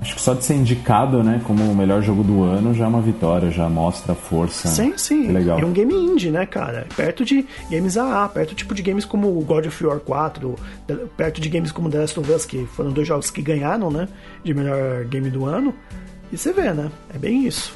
Acho 0.00 0.14
que 0.14 0.20
só 0.20 0.34
de 0.34 0.44
ser 0.44 0.54
indicado, 0.54 1.22
né, 1.22 1.40
como 1.44 1.62
o 1.64 1.74
melhor 1.74 2.02
jogo 2.02 2.22
do 2.22 2.42
ano 2.42 2.74
já 2.74 2.84
é 2.84 2.88
uma 2.88 3.00
vitória, 3.00 3.50
já 3.50 3.68
mostra 3.68 4.14
força. 4.14 4.68
Sim, 4.68 4.92
sim. 4.96 5.28
É 5.28 5.32
legal. 5.32 5.58
E 5.58 5.64
um 5.64 5.72
game 5.72 5.94
indie, 5.94 6.30
né, 6.30 6.44
cara? 6.44 6.86
Perto 6.94 7.24
de 7.24 7.46
games 7.70 7.96
AA, 7.96 8.28
perto 8.28 8.54
tipo 8.54 8.74
de 8.74 8.82
games 8.82 9.04
como 9.04 9.32
God 9.40 9.66
of 9.66 9.86
War 9.86 9.98
4, 10.00 10.54
perto 11.16 11.40
de 11.40 11.48
games 11.48 11.72
como 11.72 11.88
The 11.88 12.00
Last 12.00 12.20
of 12.20 12.30
Us, 12.30 12.44
que 12.44 12.66
foram 12.66 12.90
dois 12.90 13.08
jogos 13.08 13.30
que 13.30 13.40
ganharam, 13.40 13.90
né, 13.90 14.06
de 14.44 14.52
melhor 14.52 15.04
game 15.04 15.30
do 15.30 15.46
ano. 15.46 15.74
E 16.30 16.36
você 16.36 16.52
vê, 16.52 16.72
né? 16.72 16.90
É 17.14 17.18
bem 17.18 17.46
isso. 17.46 17.72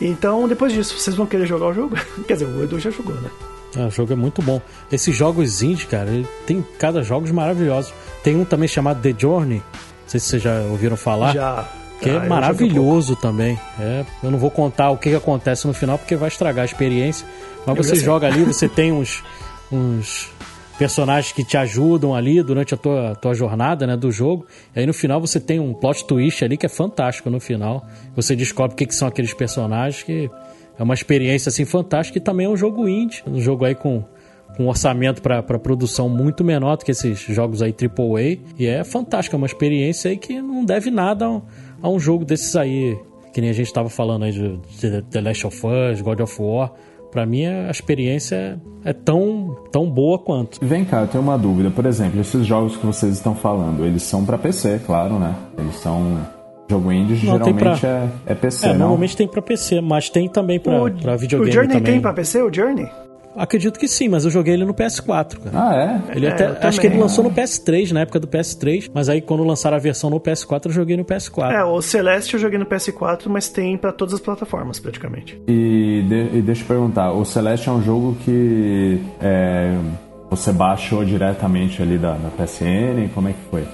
Então, 0.00 0.48
depois 0.48 0.72
disso, 0.72 0.98
vocês 0.98 1.14
vão 1.14 1.26
querer 1.26 1.46
jogar 1.46 1.66
o 1.66 1.72
jogo? 1.72 1.96
Quer 2.26 2.34
dizer, 2.34 2.46
o 2.46 2.64
Edu 2.64 2.80
já 2.80 2.90
jogou, 2.90 3.14
né? 3.14 3.30
É, 3.76 3.84
o 3.86 3.90
jogo 3.90 4.12
é 4.12 4.16
muito 4.16 4.40
bom. 4.42 4.60
Esses 4.90 5.14
jogos 5.14 5.62
indie, 5.62 5.86
cara, 5.86 6.08
tem 6.46 6.64
cada 6.78 7.02
jogos 7.02 7.30
maravilhosos. 7.30 7.92
Tem 8.22 8.34
um 8.36 8.44
também 8.44 8.68
chamado 8.68 9.00
The 9.00 9.14
Journey. 9.16 9.58
Não 9.58 10.08
sei 10.08 10.20
se 10.20 10.26
vocês 10.26 10.42
já 10.42 10.60
ouviram 10.62 10.96
falar. 10.96 11.32
Já. 11.32 11.68
Que 12.00 12.10
é 12.10 12.12
Ah, 12.18 12.24
eu 12.24 12.28
maravilhoso 12.28 13.16
também. 13.16 13.58
É, 13.78 14.04
eu 14.22 14.30
não 14.30 14.38
vou 14.38 14.50
contar 14.50 14.90
o 14.90 14.98
que, 14.98 15.10
que 15.10 15.16
acontece 15.16 15.66
no 15.66 15.72
final 15.72 15.98
porque 15.98 16.14
vai 16.16 16.28
estragar 16.28 16.62
a 16.62 16.66
experiência. 16.66 17.26
Mas 17.66 17.76
Eu 17.76 17.82
você 17.82 17.96
joga 17.96 18.26
ali, 18.26 18.44
você 18.44 18.68
tem 18.68 18.92
uns, 18.92 19.22
uns 19.72 20.28
personagens 20.78 21.32
que 21.32 21.42
te 21.42 21.56
ajudam 21.56 22.14
ali 22.14 22.42
durante 22.42 22.74
a 22.74 22.76
tua, 22.76 23.14
tua 23.16 23.34
jornada 23.34 23.86
né, 23.86 23.96
do 23.96 24.10
jogo. 24.10 24.46
E 24.74 24.80
aí 24.80 24.86
no 24.86 24.92
final 24.94 25.20
você 25.20 25.40
tem 25.40 25.58
um 25.58 25.72
plot 25.72 26.06
twist 26.06 26.44
ali 26.44 26.56
que 26.56 26.66
é 26.66 26.68
fantástico 26.68 27.30
no 27.30 27.40
final. 27.40 27.86
Você 28.14 28.36
descobre 28.36 28.74
o 28.74 28.76
que, 28.76 28.86
que 28.86 28.94
são 28.94 29.08
aqueles 29.08 29.32
personagens 29.32 30.02
que 30.02 30.30
é 30.78 30.82
uma 30.82 30.94
experiência 30.94 31.48
assim 31.48 31.64
fantástica 31.64 32.18
e 32.18 32.20
também 32.20 32.46
é 32.46 32.48
um 32.48 32.56
jogo 32.56 32.88
indie. 32.88 33.22
Um 33.26 33.40
jogo 33.40 33.64
aí 33.64 33.74
com 33.74 34.04
com 34.56 34.64
um 34.64 34.68
orçamento 34.68 35.20
para 35.20 35.42
produção 35.42 36.08
muito 36.08 36.42
menor 36.42 36.76
do 36.76 36.84
que 36.84 36.90
esses 36.90 37.18
jogos 37.20 37.60
aí 37.60 37.72
AAA. 37.72 38.38
E 38.58 38.66
é 38.66 38.82
fantástico, 38.82 39.36
é 39.36 39.38
uma 39.38 39.46
experiência 39.46 40.10
aí 40.10 40.16
que 40.16 40.40
não 40.40 40.64
deve 40.64 40.90
nada 40.90 41.26
a 41.26 41.30
um, 41.30 41.42
a 41.82 41.88
um 41.90 42.00
jogo 42.00 42.24
desses 42.24 42.56
aí, 42.56 42.98
que 43.32 43.40
nem 43.40 43.50
a 43.50 43.52
gente 43.52 43.66
estava 43.66 43.90
falando 43.90 44.24
aí 44.24 44.32
de, 44.32 44.56
de 44.80 45.02
The 45.02 45.20
Last 45.20 45.46
of 45.46 45.66
Us, 45.66 46.00
God 46.00 46.20
of 46.20 46.40
War. 46.40 46.72
Pra 47.10 47.24
mim, 47.24 47.46
a 47.46 47.70
experiência 47.70 48.60
é 48.84 48.92
tão, 48.92 49.56
tão 49.70 49.88
boa 49.88 50.18
quanto. 50.18 50.58
Vem 50.60 50.84
cá, 50.84 51.02
eu 51.02 51.06
tenho 51.06 51.22
uma 51.22 51.38
dúvida. 51.38 51.70
Por 51.70 51.86
exemplo, 51.86 52.20
esses 52.20 52.44
jogos 52.44 52.76
que 52.76 52.84
vocês 52.84 53.14
estão 53.14 53.34
falando, 53.34 53.86
eles 53.86 54.02
são 54.02 54.24
pra 54.24 54.36
PC, 54.36 54.80
claro, 54.84 55.18
né? 55.18 55.34
Eles 55.56 55.76
são. 55.76 56.35
Jogo 56.68 56.90
indie 56.92 57.24
Não, 57.26 57.38
tem 57.38 57.54
geralmente 57.56 57.80
pra- 57.80 57.88
é, 57.88 58.08
é 58.26 58.34
PC, 58.34 58.66
É, 58.66 58.72
não? 58.72 58.78
normalmente 58.80 59.16
tem 59.16 59.28
pra 59.28 59.40
PC, 59.42 59.80
mas 59.80 60.10
tem 60.10 60.28
também 60.28 60.58
pra, 60.58 60.82
o, 60.82 60.90
pra 60.90 61.16
videogame 61.16 61.50
o 61.50 61.52
Journey 61.54 61.76
também. 61.76 61.92
tem 61.92 62.00
pra 62.00 62.12
PC, 62.12 62.42
o 62.42 62.52
Journey? 62.52 62.88
Acredito 63.36 63.78
que 63.78 63.86
sim, 63.86 64.08
mas 64.08 64.24
eu 64.24 64.30
joguei 64.30 64.54
ele 64.54 64.64
no 64.64 64.72
PS4, 64.72 65.38
cara. 65.38 65.50
Ah, 65.52 65.76
é? 66.10 66.16
Ele 66.16 66.24
É, 66.26 66.30
até, 66.30 66.66
acho 66.66 66.80
que 66.80 66.86
ele 66.86 66.94
também. 66.94 67.02
lançou 67.02 67.22
no 67.22 67.30
PS3, 67.30 67.92
na 67.92 68.00
época 68.00 68.18
do 68.18 68.26
PS3, 68.26 68.90
mas 68.94 69.10
aí 69.10 69.20
quando 69.20 69.44
lançaram 69.44 69.76
a 69.76 69.78
versão 69.78 70.08
no 70.08 70.18
PS4, 70.18 70.64
eu 70.66 70.72
joguei 70.72 70.96
no 70.96 71.04
PS4. 71.04 71.52
É, 71.52 71.62
o 71.62 71.80
Celeste 71.82 72.32
eu 72.32 72.40
joguei 72.40 72.58
no 72.58 72.64
PS4, 72.64 73.28
mas 73.28 73.50
tem 73.50 73.76
pra 73.76 73.92
todas 73.92 74.14
as 74.14 74.20
plataformas, 74.20 74.80
praticamente. 74.80 75.38
E, 75.46 76.02
de- 76.08 76.38
e 76.38 76.42
deixa 76.42 76.62
eu 76.62 76.66
perguntar, 76.66 77.12
o 77.12 77.26
Celeste 77.26 77.68
é 77.68 77.72
um 77.72 77.82
jogo 77.82 78.16
que 78.24 78.98
é, 79.20 79.76
você 80.30 80.50
baixou 80.50 81.04
diretamente 81.04 81.82
ali 81.82 81.98
da, 81.98 82.12
da 82.14 82.30
PSN? 82.30 83.08
Como 83.14 83.28
é 83.28 83.32
que 83.32 83.38
foi? 83.50 83.64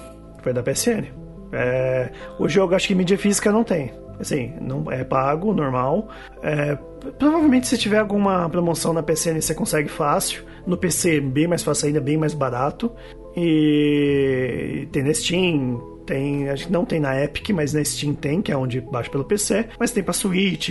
Foi 0.42 0.52
da 0.52 0.60
PSN. 0.62 1.04
É, 1.52 2.10
o 2.38 2.48
jogo, 2.48 2.74
acho 2.74 2.88
que 2.88 2.94
mídia 2.94 3.18
física 3.18 3.52
não 3.52 3.62
tem. 3.62 3.92
Assim, 4.18 4.52
não 4.60 4.90
é 4.90 5.04
pago, 5.04 5.52
normal. 5.52 6.08
É, 6.42 6.76
provavelmente 7.18 7.66
se 7.66 7.76
tiver 7.76 7.98
alguma 7.98 8.48
promoção 8.48 8.92
na 8.92 9.02
PSN 9.02 9.40
você 9.40 9.54
consegue 9.54 9.88
fácil. 9.88 10.44
No 10.66 10.76
PC 10.76 11.20
bem 11.20 11.48
mais 11.48 11.62
fácil 11.62 11.88
ainda, 11.88 12.00
bem 12.00 12.16
mais 12.16 12.34
barato. 12.34 12.92
E 13.36 14.86
tem 14.92 15.02
na 15.02 15.12
Steam, 15.12 15.80
tem, 16.06 16.48
acho 16.48 16.66
que 16.66 16.72
não 16.72 16.84
tem 16.84 17.00
na 17.00 17.20
Epic, 17.20 17.50
mas 17.50 17.72
na 17.72 17.84
Steam 17.84 18.14
tem, 18.14 18.40
que 18.40 18.52
é 18.52 18.56
onde 18.56 18.80
baixa 18.80 19.10
pelo 19.10 19.24
PC. 19.24 19.66
Mas 19.78 19.90
tem 19.90 20.02
pra 20.02 20.12
Switch, 20.12 20.70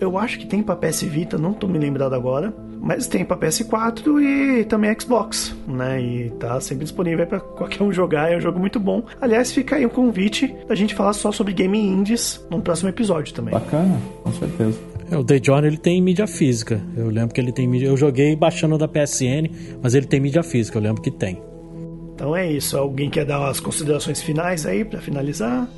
eu 0.00 0.18
acho 0.18 0.38
que 0.38 0.46
tem 0.46 0.62
pra 0.62 0.76
PS 0.76 1.02
Vita, 1.02 1.36
não 1.36 1.52
tô 1.52 1.66
me 1.66 1.78
lembrado 1.78 2.14
agora. 2.14 2.54
Mas 2.82 3.06
tem 3.06 3.24
pra 3.24 3.36
PS4 3.36 4.20
e 4.20 4.64
também 4.64 4.92
Xbox, 5.00 5.54
né? 5.68 6.02
E 6.02 6.30
tá 6.30 6.60
sempre 6.60 6.82
disponível 6.82 7.24
para 7.24 7.38
qualquer 7.38 7.80
um 7.84 7.92
jogar, 7.92 8.32
é 8.32 8.36
um 8.36 8.40
jogo 8.40 8.58
muito 8.58 8.80
bom. 8.80 9.04
Aliás, 9.20 9.52
fica 9.52 9.76
aí 9.76 9.86
um 9.86 9.88
convite 9.88 10.52
da 10.66 10.74
gente 10.74 10.92
falar 10.92 11.12
só 11.12 11.30
sobre 11.30 11.52
game 11.52 11.78
indies 11.78 12.44
num 12.50 12.60
próximo 12.60 12.88
episódio 12.88 13.32
também. 13.32 13.54
Bacana, 13.54 13.96
com 14.24 14.32
certeza. 14.32 14.80
É, 15.08 15.16
o 15.16 15.22
The 15.22 15.40
Journey 15.40 15.68
ele 15.68 15.76
tem 15.76 16.02
mídia 16.02 16.26
física. 16.26 16.80
Eu 16.96 17.08
lembro 17.08 17.32
que 17.32 17.40
ele 17.40 17.52
tem 17.52 17.68
mídia. 17.68 17.86
Eu 17.86 17.96
joguei 17.96 18.34
baixando 18.34 18.76
da 18.76 18.88
PSN, 18.88 19.48
mas 19.80 19.94
ele 19.94 20.06
tem 20.06 20.18
mídia 20.18 20.42
física, 20.42 20.76
eu 20.76 20.82
lembro 20.82 21.00
que 21.00 21.10
tem. 21.10 21.40
Então 22.14 22.34
é 22.34 22.50
isso. 22.50 22.76
Alguém 22.76 23.08
quer 23.08 23.24
dar 23.24 23.48
as 23.48 23.60
considerações 23.60 24.20
finais 24.20 24.66
aí 24.66 24.84
pra 24.84 25.00
finalizar? 25.00 25.68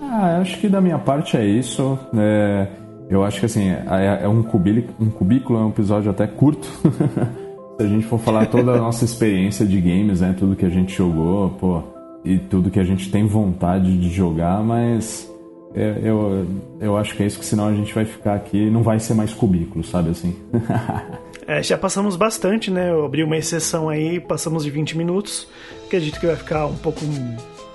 Ah, 0.00 0.38
acho 0.40 0.58
que 0.60 0.68
da 0.68 0.82
minha 0.82 0.98
parte 0.98 1.36
é 1.36 1.46
isso. 1.46 1.98
É, 2.14 2.66
eu 3.08 3.24
acho 3.24 3.40
que 3.40 3.46
assim, 3.46 3.68
é, 3.68 4.20
é 4.22 4.28
um, 4.28 4.42
cubículo, 4.42 4.94
um 5.00 5.10
cubículo, 5.10 5.58
é 5.58 5.62
um 5.62 5.68
episódio 5.68 6.10
até 6.10 6.26
curto. 6.26 6.66
Se 7.78 7.84
a 7.84 7.86
gente 7.86 8.06
for 8.06 8.18
falar 8.18 8.46
toda 8.46 8.72
a 8.72 8.78
nossa 8.78 9.04
experiência 9.04 9.66
de 9.66 9.78
games, 9.80 10.22
né? 10.22 10.34
Tudo 10.38 10.56
que 10.56 10.64
a 10.64 10.70
gente 10.70 10.96
jogou, 10.96 11.50
pô, 11.50 11.82
e 12.24 12.38
tudo 12.38 12.70
que 12.70 12.80
a 12.80 12.84
gente 12.84 13.10
tem 13.10 13.26
vontade 13.26 13.98
de 13.98 14.08
jogar, 14.08 14.62
mas 14.62 15.30
eu, 15.74 15.92
eu, 15.96 16.46
eu 16.80 16.96
acho 16.96 17.14
que 17.14 17.22
é 17.22 17.26
isso, 17.26 17.38
que 17.38 17.44
senão 17.44 17.66
a 17.68 17.74
gente 17.74 17.94
vai 17.94 18.06
ficar 18.06 18.34
aqui 18.34 18.70
não 18.70 18.82
vai 18.82 18.98
ser 18.98 19.12
mais 19.12 19.34
cubículo, 19.34 19.84
sabe 19.84 20.10
assim? 20.10 20.34
É, 21.48 21.62
já 21.62 21.78
passamos 21.78 22.16
bastante, 22.16 22.72
né? 22.72 22.90
Eu 22.90 23.04
abri 23.04 23.22
uma 23.22 23.36
exceção 23.36 23.88
aí, 23.88 24.18
passamos 24.18 24.64
de 24.64 24.70
20 24.70 24.98
minutos. 24.98 25.46
Acredito 25.86 26.18
que 26.18 26.26
vai 26.26 26.34
ficar 26.34 26.66
um 26.66 26.74
pouco, 26.74 26.98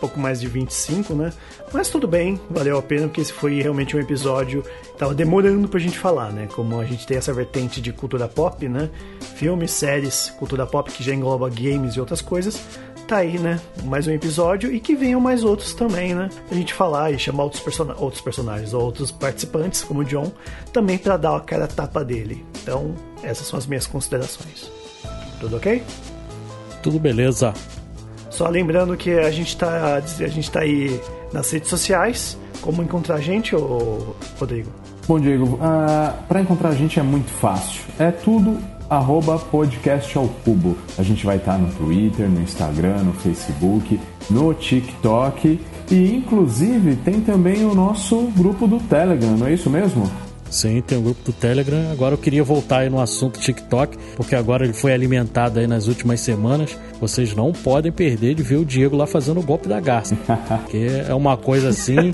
pouco 0.01 0.19
mais 0.19 0.41
de 0.41 0.47
25, 0.47 1.13
né? 1.13 1.31
Mas 1.71 1.89
tudo 1.89 2.07
bem, 2.07 2.41
valeu 2.49 2.77
a 2.77 2.81
pena, 2.81 3.07
porque 3.07 3.21
esse 3.21 3.31
foi 3.31 3.61
realmente 3.61 3.95
um 3.95 3.99
episódio 3.99 4.63
que 4.63 4.97
tava 4.97 5.13
demorando 5.13 5.67
pra 5.67 5.79
gente 5.79 5.97
falar, 5.97 6.33
né? 6.33 6.47
Como 6.53 6.79
a 6.79 6.85
gente 6.85 7.05
tem 7.05 7.17
essa 7.17 7.31
vertente 7.31 7.79
de 7.79 7.93
cultura 7.93 8.27
pop, 8.27 8.67
né? 8.67 8.89
Filmes, 9.35 9.71
séries, 9.71 10.33
cultura 10.39 10.65
pop 10.65 10.91
que 10.91 11.03
já 11.03 11.13
engloba 11.13 11.47
games 11.49 11.93
e 11.93 11.99
outras 11.99 12.19
coisas. 12.19 12.59
Tá 13.07 13.17
aí, 13.17 13.37
né? 13.37 13.59
Mais 13.83 14.07
um 14.07 14.11
episódio 14.11 14.73
e 14.73 14.79
que 14.79 14.95
venham 14.95 15.19
mais 15.19 15.43
outros 15.43 15.73
também, 15.73 16.15
né? 16.15 16.29
Pra 16.47 16.57
gente 16.57 16.73
falar 16.73 17.11
e 17.11 17.19
chamar 17.19 17.43
outros, 17.43 17.61
persona 17.61 17.95
outros 17.97 18.21
personagens, 18.21 18.73
outros 18.73 19.11
participantes, 19.11 19.83
como 19.83 19.99
o 19.99 20.05
John, 20.05 20.31
também 20.73 20.97
pra 20.97 21.15
dar 21.15 21.35
a 21.35 21.39
cara 21.41 21.67
tapa 21.67 22.03
dele. 22.03 22.43
Então, 22.61 22.95
essas 23.21 23.45
são 23.45 23.59
as 23.59 23.67
minhas 23.67 23.85
considerações. 23.85 24.71
Tudo 25.39 25.57
ok? 25.57 25.83
Tudo 26.81 26.99
beleza. 26.99 27.53
Só 28.31 28.47
lembrando 28.47 28.97
que 28.97 29.11
a 29.11 29.29
gente 29.29 29.55
tá, 29.55 29.95
a 29.95 30.27
gente 30.27 30.49
tá 30.49 30.61
aí 30.61 30.99
nas 31.31 31.51
redes 31.51 31.69
sociais. 31.69 32.37
Como 32.61 32.81
encontrar 32.81 33.15
a 33.15 33.21
gente, 33.21 33.55
ô 33.55 34.15
Rodrigo? 34.39 34.69
Bom, 35.07 35.19
Diego, 35.19 35.59
ah, 35.61 36.13
para 36.27 36.41
encontrar 36.41 36.69
a 36.69 36.75
gente 36.75 36.99
é 36.99 37.03
muito 37.03 37.29
fácil. 37.29 37.81
É 37.99 38.09
tudo 38.11 38.57
arroba 38.89 39.37
podcast 39.37 40.17
ao 40.17 40.27
cubo. 40.27 40.77
A 40.97 41.03
gente 41.03 41.25
vai 41.25 41.37
estar 41.37 41.57
no 41.57 41.71
Twitter, 41.73 42.29
no 42.29 42.41
Instagram, 42.41 43.03
no 43.03 43.13
Facebook, 43.13 43.99
no 44.29 44.53
TikTok 44.53 45.59
e 45.89 46.15
inclusive 46.15 46.95
tem 46.97 47.19
também 47.21 47.65
o 47.65 47.75
nosso 47.75 48.21
grupo 48.37 48.67
do 48.67 48.79
Telegram, 48.79 49.35
não 49.37 49.47
é 49.47 49.53
isso 49.53 49.69
mesmo? 49.69 50.09
Sim, 50.51 50.81
tem 50.81 50.97
o 50.97 51.01
grupo 51.01 51.23
do 51.23 51.31
Telegram. 51.31 51.89
Agora 51.91 52.13
eu 52.13 52.17
queria 52.17 52.43
voltar 52.43 52.79
aí 52.79 52.89
no 52.89 52.99
assunto 52.99 53.39
TikTok, 53.39 53.97
porque 54.17 54.35
agora 54.35 54.65
ele 54.65 54.73
foi 54.73 54.93
alimentado 54.93 55.59
aí 55.59 55.65
nas 55.65 55.87
últimas 55.87 56.19
semanas. 56.19 56.77
Vocês 56.99 57.33
não 57.33 57.53
podem 57.53 57.91
perder 57.91 58.35
de 58.35 58.43
ver 58.43 58.57
o 58.57 58.65
Diego 58.65 58.97
lá 58.97 59.07
fazendo 59.07 59.39
o 59.39 59.43
golpe 59.43 59.69
da 59.69 59.79
garça. 59.79 60.15
que 60.69 60.87
é 61.07 61.13
uma 61.13 61.37
coisa 61.37 61.69
assim. 61.69 62.13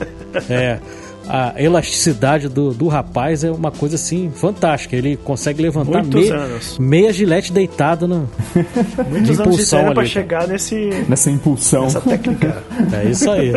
É. 0.49 0.79
a 1.29 1.53
elasticidade 1.61 2.47
do, 2.47 2.73
do 2.73 2.87
rapaz 2.87 3.43
é 3.43 3.51
uma 3.51 3.71
coisa 3.71 3.95
assim 3.95 4.31
fantástica. 4.33 4.95
Ele 4.95 5.17
consegue 5.17 5.61
levantar 5.61 6.03
meia, 6.03 6.35
anos. 6.35 6.77
meia 6.79 7.13
gilete 7.13 7.51
deitada 7.51 8.07
no, 8.07 8.29
Muitos 9.09 9.35
de 9.35 9.41
impulsão 9.41 9.79
anos 9.79 9.89
de 9.89 9.95
pra 9.95 10.05
chegar 10.05 10.47
nesse, 10.47 10.75
nessa 11.07 11.29
impulsão. 11.31 11.83
Nessa 11.83 12.01
técnica. 12.01 12.63
É 12.93 13.09
isso 13.09 13.29
aí. 13.29 13.51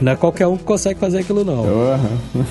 Não 0.00 0.12
é 0.12 0.16
qualquer 0.16 0.46
um 0.46 0.56
que 0.56 0.64
consegue 0.64 0.98
fazer 0.98 1.18
aquilo, 1.18 1.44
não. 1.44 1.64
Uhum. 1.64 2.44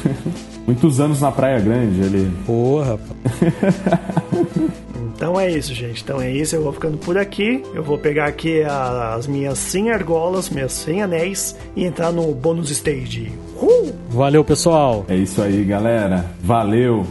Muitos 0.67 0.99
anos 0.99 1.21
na 1.21 1.31
Praia 1.31 1.59
Grande 1.59 2.01
ali. 2.01 2.31
Porra. 2.45 2.99
Então 5.15 5.39
é 5.39 5.49
isso, 5.49 5.73
gente. 5.73 6.03
Então 6.03 6.21
é 6.21 6.29
isso. 6.29 6.57
Eu 6.57 6.63
vou 6.63 6.73
ficando 6.73 6.97
por 6.97 7.17
aqui. 7.17 7.63
Eu 7.73 7.81
vou 7.81 7.97
pegar 7.97 8.25
aqui 8.25 8.61
as 8.63 9.25
minhas 9.27 9.57
100 9.57 9.91
argolas, 9.91 10.49
minhas 10.49 10.73
100 10.73 11.03
anéis 11.03 11.55
e 11.73 11.85
entrar 11.85 12.11
no 12.11 12.33
bônus 12.35 12.69
stage. 12.69 13.31
Uh! 13.55 13.94
Valeu, 14.15 14.45
pessoal. 14.45 15.05
É 15.09 15.15
isso 15.17 15.41
aí, 15.41 15.61
galera. 15.65 16.25
Valeu. 16.41 17.05